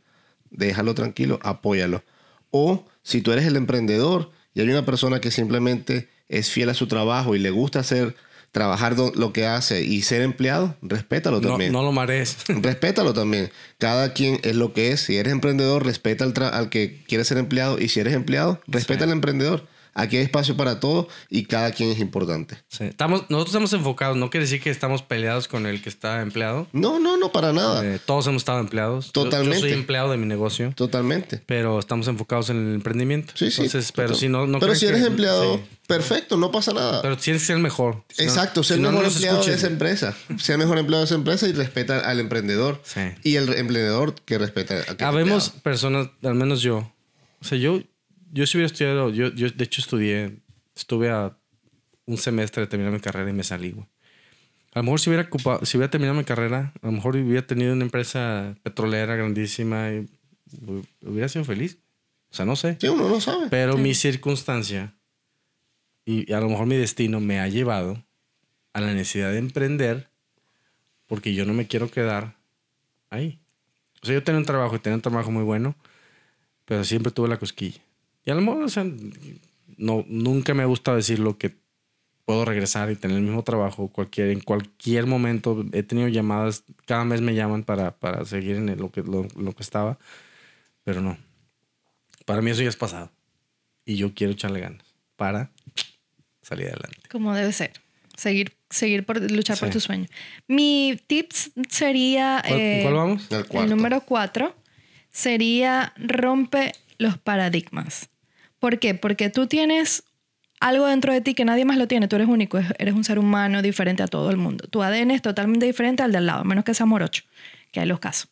[0.50, 2.04] déjalo tranquilo, apóyalo.
[2.52, 6.74] O si tú eres el emprendedor y hay una persona que simplemente es fiel a
[6.74, 8.16] su trabajo y le gusta hacer
[8.52, 11.72] trabajar lo que hace y ser empleado, respétalo también.
[11.72, 12.38] no lo marees.
[12.48, 13.52] Respétalo también.
[13.78, 15.02] Cada quien es lo que es.
[15.02, 17.80] Si eres emprendedor, respeta al, al que quiere ser empleado.
[17.80, 19.68] Y si eres empleado, respeta al emprendedor.
[20.00, 22.56] Aquí hay espacio para todos y cada quien es importante.
[22.70, 22.84] Sí.
[22.86, 24.16] Estamos, nosotros estamos enfocados.
[24.16, 26.68] No quiere decir que estamos peleados con el que está empleado.
[26.72, 27.84] No, no, no, para nada.
[27.84, 29.08] Eh, todos hemos estado empleados.
[29.08, 29.60] Yo- Yo, Totalmente.
[29.62, 30.72] soy empleado de mi negocio.
[30.76, 31.42] Totalmente.
[31.46, 33.34] Pero estamos enfocados en el emprendimiento.
[33.36, 33.64] Sí, sí.
[33.64, 35.64] Entonces, pero si no, no Pero si eres que- empleado, sí.
[35.88, 37.02] perfecto, no pasa nada.
[37.02, 38.04] Pero tienes que ser el mejor.
[38.10, 40.16] Si no- Exacto, ser si el no, no mejor empleado de esa empresa.
[40.48, 42.82] El mejor empleado de esa empresa y respeta al emprendedor.
[42.84, 43.02] Sí.
[43.24, 45.64] Y el emprendedor que respeta a Habemos empleado.
[45.64, 46.92] personas, al menos yo.
[47.42, 47.80] O sea, yo,
[48.32, 50.38] yo si hubiera estudiado, yo, yo de hecho estudié,
[50.76, 51.38] estuve a
[52.06, 53.86] un semestre de terminar mi carrera y me salí, güey.
[54.74, 57.46] A lo mejor si hubiera, ocupado, si hubiera terminado mi carrera, a lo mejor hubiera
[57.46, 60.08] tenido una empresa petrolera grandísima y
[60.66, 61.80] hu- hubiera sido feliz.
[62.32, 62.78] O sea, no sé.
[62.80, 63.48] Sí, uno no sabe.
[63.50, 64.94] Pero mi circunstancia
[66.06, 68.04] y a lo mejor mi destino me ha llevado
[68.74, 70.10] a la necesidad de emprender
[71.08, 72.36] porque yo no me quiero quedar
[73.10, 73.40] ahí.
[74.02, 75.76] O sea, yo tenía un trabajo y tenía un trabajo muy bueno,
[76.66, 77.82] pero siempre tuve la cosquilla.
[78.28, 78.86] Y a lo mejor, o sea,
[79.78, 81.56] no, nunca me ha gustado decir lo que
[82.26, 85.66] puedo regresar y tener el mismo trabajo cualquier, en cualquier momento.
[85.72, 89.28] He tenido llamadas, cada mes me llaman para, para seguir en el- lo, que, lo,
[89.38, 89.98] lo que estaba,
[90.84, 91.18] pero no.
[92.26, 93.10] Para mí eso ya es pasado.
[93.86, 94.84] Y yo quiero echarle ganas
[95.16, 95.50] para
[96.42, 96.98] salir adelante.
[97.10, 97.72] Como debe ser.
[98.18, 100.08] Seguir, seguir por luchar por tu sueño.
[100.50, 102.42] Mi tips sería.
[102.46, 103.28] ¿Cuál, eh, cuál vamos?
[103.52, 104.54] El número cuatro
[105.10, 108.10] sería rompe los paradigmas.
[108.60, 108.94] ¿Por qué?
[108.96, 110.04] Porque tú tienes
[110.60, 112.08] algo dentro de ti que nadie más lo tiene.
[112.08, 114.68] Tú eres único, es- eres un ser humano diferente a todo el mundo.
[114.70, 117.24] Tu ADN es totalmente diferente al de al lado, menos que sea morocho,
[117.72, 118.30] que hay los casos.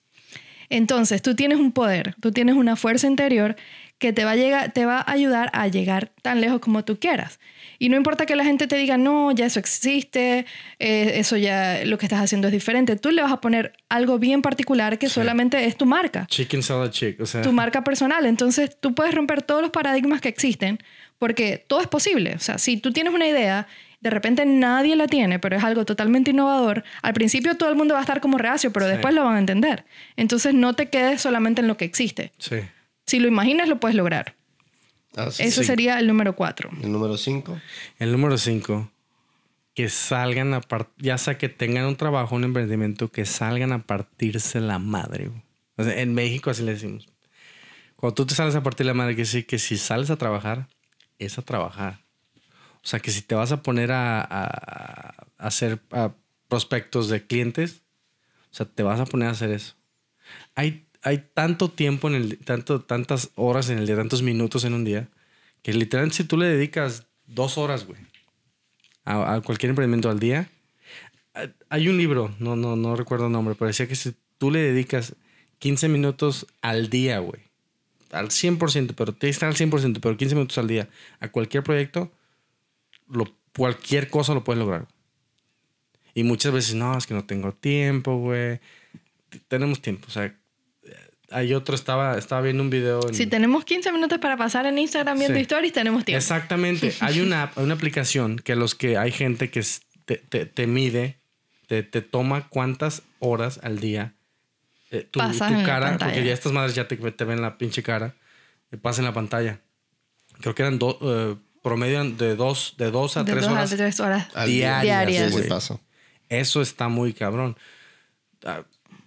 [0.69, 3.55] Entonces, tú tienes un poder, tú tienes una fuerza interior
[3.99, 6.99] que te va, a llegar, te va a ayudar a llegar tan lejos como tú
[6.99, 7.39] quieras.
[7.79, 10.45] Y no importa que la gente te diga, no, ya eso existe,
[10.79, 12.95] eh, eso ya lo que estás haciendo es diferente.
[12.95, 16.91] Tú le vas a poner algo bien particular que solamente es tu marca Chicken salad
[16.91, 17.19] chick.
[17.21, 18.25] O sea, tu marca personal.
[18.25, 20.79] Entonces tú puedes romper todos los paradigmas que existen
[21.17, 22.33] porque todo es posible.
[22.35, 23.67] O sea, si tú tienes una idea,
[24.01, 27.93] de repente nadie la tiene, pero es algo totalmente innovador, al principio todo el mundo
[27.95, 28.91] va a estar como reacio, pero Sí.
[28.91, 29.85] después lo van a entender.
[30.15, 32.31] Entonces no te quedes solamente en lo que existe.
[32.37, 32.57] sí.
[33.07, 34.33] Si lo imaginas, lo puedes lograr.
[35.15, 35.63] Ese Sí.
[35.63, 36.69] sería el número cuatro.
[36.81, 37.59] El número 5.
[37.99, 38.91] El número cinco,
[39.73, 43.83] que salgan a part- ya sea que tengan un trabajo, un emprendimiento, que salgan a
[43.83, 45.27] partirse la madre.
[45.27, 45.41] güey.
[45.77, 47.07] O sea, en México así le decimos.
[47.95, 50.67] Cuando tú te sales a partir la madre, que sí, que si sales a trabajar,
[51.19, 51.99] es a trabajar.
[52.83, 56.11] O sea, que si te vas a poner a, a- a hacer a
[56.47, 57.81] prospectos de clientes,
[58.51, 59.75] o sea, te vas a poner a hacer eso.
[60.55, 64.73] Hay, hay tanto tiempo en el tanto, tantas horas en el día, tantos minutos en
[64.73, 65.07] un día,
[65.61, 67.99] que literalmente si tú le dedicas dos horas, güey,
[69.05, 70.49] a, cualquier emprendimiento al día,
[71.69, 74.59] hay un libro, no, no, no recuerdo el nombre, pero decía que si tú le
[74.59, 75.15] dedicas
[75.59, 77.41] 15 minutos al día, güey,
[78.11, 80.89] al 100%, pero te está al 100%, pero 15 minutos al día
[81.19, 82.11] a cualquier proyecto,
[83.55, 84.87] cualquier cosa lo puedes lograr.
[86.15, 88.59] Y muchas veces, no, es que no tengo tiempo, güey.
[89.47, 90.33] Tenemos tiempo, o sea,
[91.35, 93.07] hay otro, estaba, estaba viendo un video.
[93.07, 95.41] En, Si tenemos 15 minutos para pasar en Instagram viendo Sí.
[95.41, 96.17] stories, tenemos tiempo.
[96.17, 96.93] Exactamente.
[97.01, 99.61] Hay una, una aplicación que los que hay gente que
[100.05, 101.17] te, te- te mide,
[101.67, 104.13] te, te toma cuántas horas al día
[104.91, 106.11] eh, tu, Pasas tu en la cara, pantalla.
[106.13, 108.15] porque ya estas madres ya te, te ven la pinche cara,
[108.71, 109.59] y pasa en la pantalla.
[110.41, 113.73] Creo que eran do- eh, promedio de dos, de dos a de tres dos horas.
[113.73, 114.27] a tres horas.
[114.45, 115.73] Diarias, Diarias.
[116.29, 117.57] Eso está muy cabrón.
[118.45, 118.63] Ah,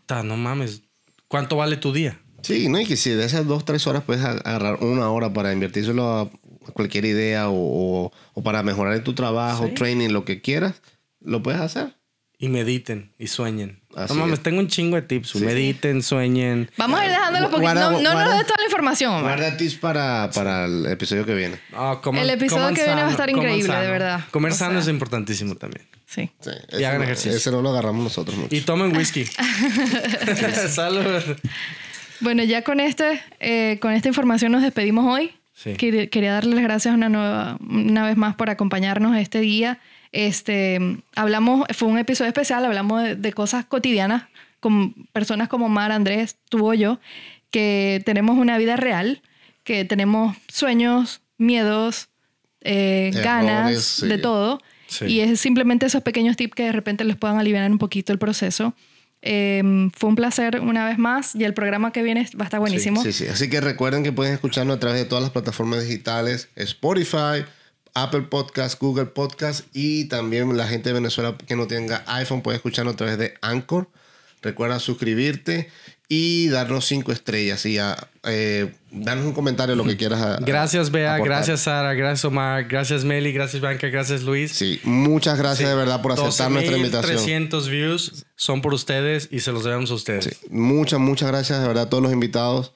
[0.07, 0.83] ta, no mames.
[1.29, 2.21] ¿Cuánto vale tu día?
[2.43, 5.33] Sí, no, y que si de esas dos, tres horas puedes ag- agarrar una hora
[5.33, 6.31] para invertírselo a
[6.73, 7.55] cualquier idea o,
[8.07, 9.75] o- o para mejorar en tu trabajo, Sí.
[9.75, 10.81] training, lo que quieras,
[11.21, 11.95] lo puedes hacer.
[12.39, 13.83] Y mediten y sueñen.
[14.05, 14.43] Así no mames, es.
[14.43, 15.35] tengo un chingo de tips.
[15.35, 15.45] güey.
[15.47, 16.71] Mediten, sueñen.
[16.77, 19.23] Vamos a ir dejándolo porque Guarda- no, no guarda- nos des toda la información.
[19.23, 21.59] Guarda tips para, para el episodio que viene.
[21.75, 23.91] Ah, coman- El episodio que viene va a estar increíble, de sano.
[23.91, 24.21] verdad.
[24.31, 24.81] Comer O sano sea.
[24.83, 25.87] es importantísimo también.
[26.07, 26.31] Sí.
[26.41, 27.37] Sí, Y hagan no- ejercicio.
[27.37, 28.55] Ese no lo agarramos nosotros mucho.
[28.55, 29.25] Y tomen whisky.
[30.69, 31.23] Salud.
[32.21, 35.33] Bueno, ya con este, eh, con esta información nos despedimos hoy.
[35.55, 35.75] Sí.
[35.75, 39.81] Quería, quería darles las gracias una, nueva, una vez más por acompañarnos este día.
[40.13, 40.79] Este,
[41.15, 44.25] hablamos, fue un episodio especial, hablamos de, de cosas cotidianas
[44.61, 46.99] con personas como Mar, Andrés, tú o yo,
[47.51, 49.23] que tenemos una vida real,
[49.65, 52.09] que tenemos sueños, miedos,
[52.63, 54.09] eh, Errores, ganas, sí.
[54.09, 54.61] de todo.
[54.87, 55.05] Sí.
[55.07, 58.19] Y es simplemente esos pequeños tips que de repente les puedan aliviar un poquito el
[58.19, 58.75] proceso.
[59.21, 62.61] Eh, fue un placer una vez más y el programa que viene va a estar
[62.61, 63.03] buenísimo.
[63.03, 63.27] Sí, sí.
[63.27, 67.45] Así que recuerden que pueden escucharnos a través de todas las plataformas digitales: Spotify,
[68.03, 72.57] Apple Podcast, Google Podcast y también la gente de Venezuela que no tenga iPhone puede
[72.57, 73.89] escucharnos a través de Anchor.
[74.43, 75.69] Recuerda suscribirte
[76.11, 80.21] y darnos cinco estrellas y a, eh, darnos un comentario lo que quieras.
[80.23, 81.15] a- Gracias, Bea.
[81.17, 81.37] aportar.
[81.37, 81.93] Gracias, Sara.
[81.95, 82.65] Gracias, Omar.
[82.69, 83.33] Gracias, Meli.
[83.33, 83.89] Gracias, Bianca.
[83.89, 84.53] Gracias, Luis.
[84.53, 87.17] Sí, muchas gracias de verdad por aceptar nuestra invitación.
[87.17, 90.25] 300 views son por ustedes y se los debemos a ustedes.
[90.25, 92.73] Sí, muchas, muchas gracias de verdad a todos los invitados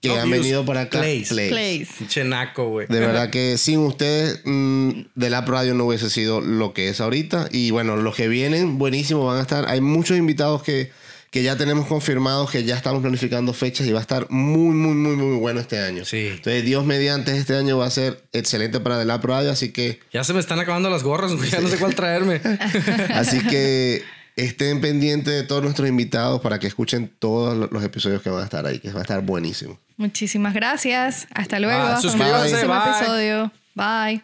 [0.00, 0.98] que han venido para acá.
[0.98, 1.28] plays.
[1.28, 1.50] Plays.
[1.50, 1.88] Plays.
[1.98, 2.86] Pinche naco, güey.
[2.86, 7.00] De verdad que sin ustedes, mm, de la radio no hubiese sido lo que es
[7.00, 7.48] ahorita.
[7.50, 9.68] Y bueno, los que vienen, buenísimo, van a estar.
[9.68, 10.90] Hay muchos invitados que,
[11.30, 14.94] que ya tenemos confirmados, que ya estamos planificando fechas y va a estar muy, muy,
[14.94, 16.04] muy, muy bueno este año.
[16.04, 16.28] Sí.
[16.28, 19.50] Entonces, Dios mediante, este año va a ser excelente para de la radio.
[19.50, 21.50] Así que, Ya se me están acabando las gorras, güey.
[21.50, 22.40] Ya no sé cuál traerme.
[23.14, 24.02] así que
[24.36, 28.42] estén pendientes de todos nuestros invitados para que escuchen todos lo- los episodios que van
[28.42, 29.78] a estar ahí, que va a estar buenísimo.
[29.96, 31.26] Muchísimas gracias.
[31.34, 31.80] Hasta luego.
[31.80, 32.90] Ah, Hasta suscríbanse, próximo bye.
[32.90, 33.52] episodio.
[33.74, 34.22] Bye.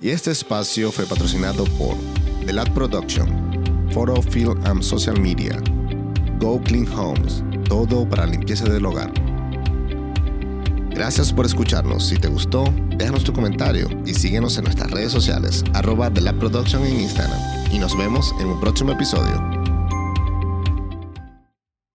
[0.00, 1.96] Y este espacio fue patrocinado por
[2.46, 5.58] The Lab Production, Photo Film and Social Media,
[6.38, 9.12] Go Clean Homes, todo para limpieza del hogar.
[10.94, 12.06] Gracias por escucharnos.
[12.06, 16.38] Si te gustó, déjanos tu comentario y síguenos en nuestras redes sociales, arroba The Lab
[16.38, 17.40] Production en Instagram.
[17.72, 19.63] Y nos vemos en un próximo episodio.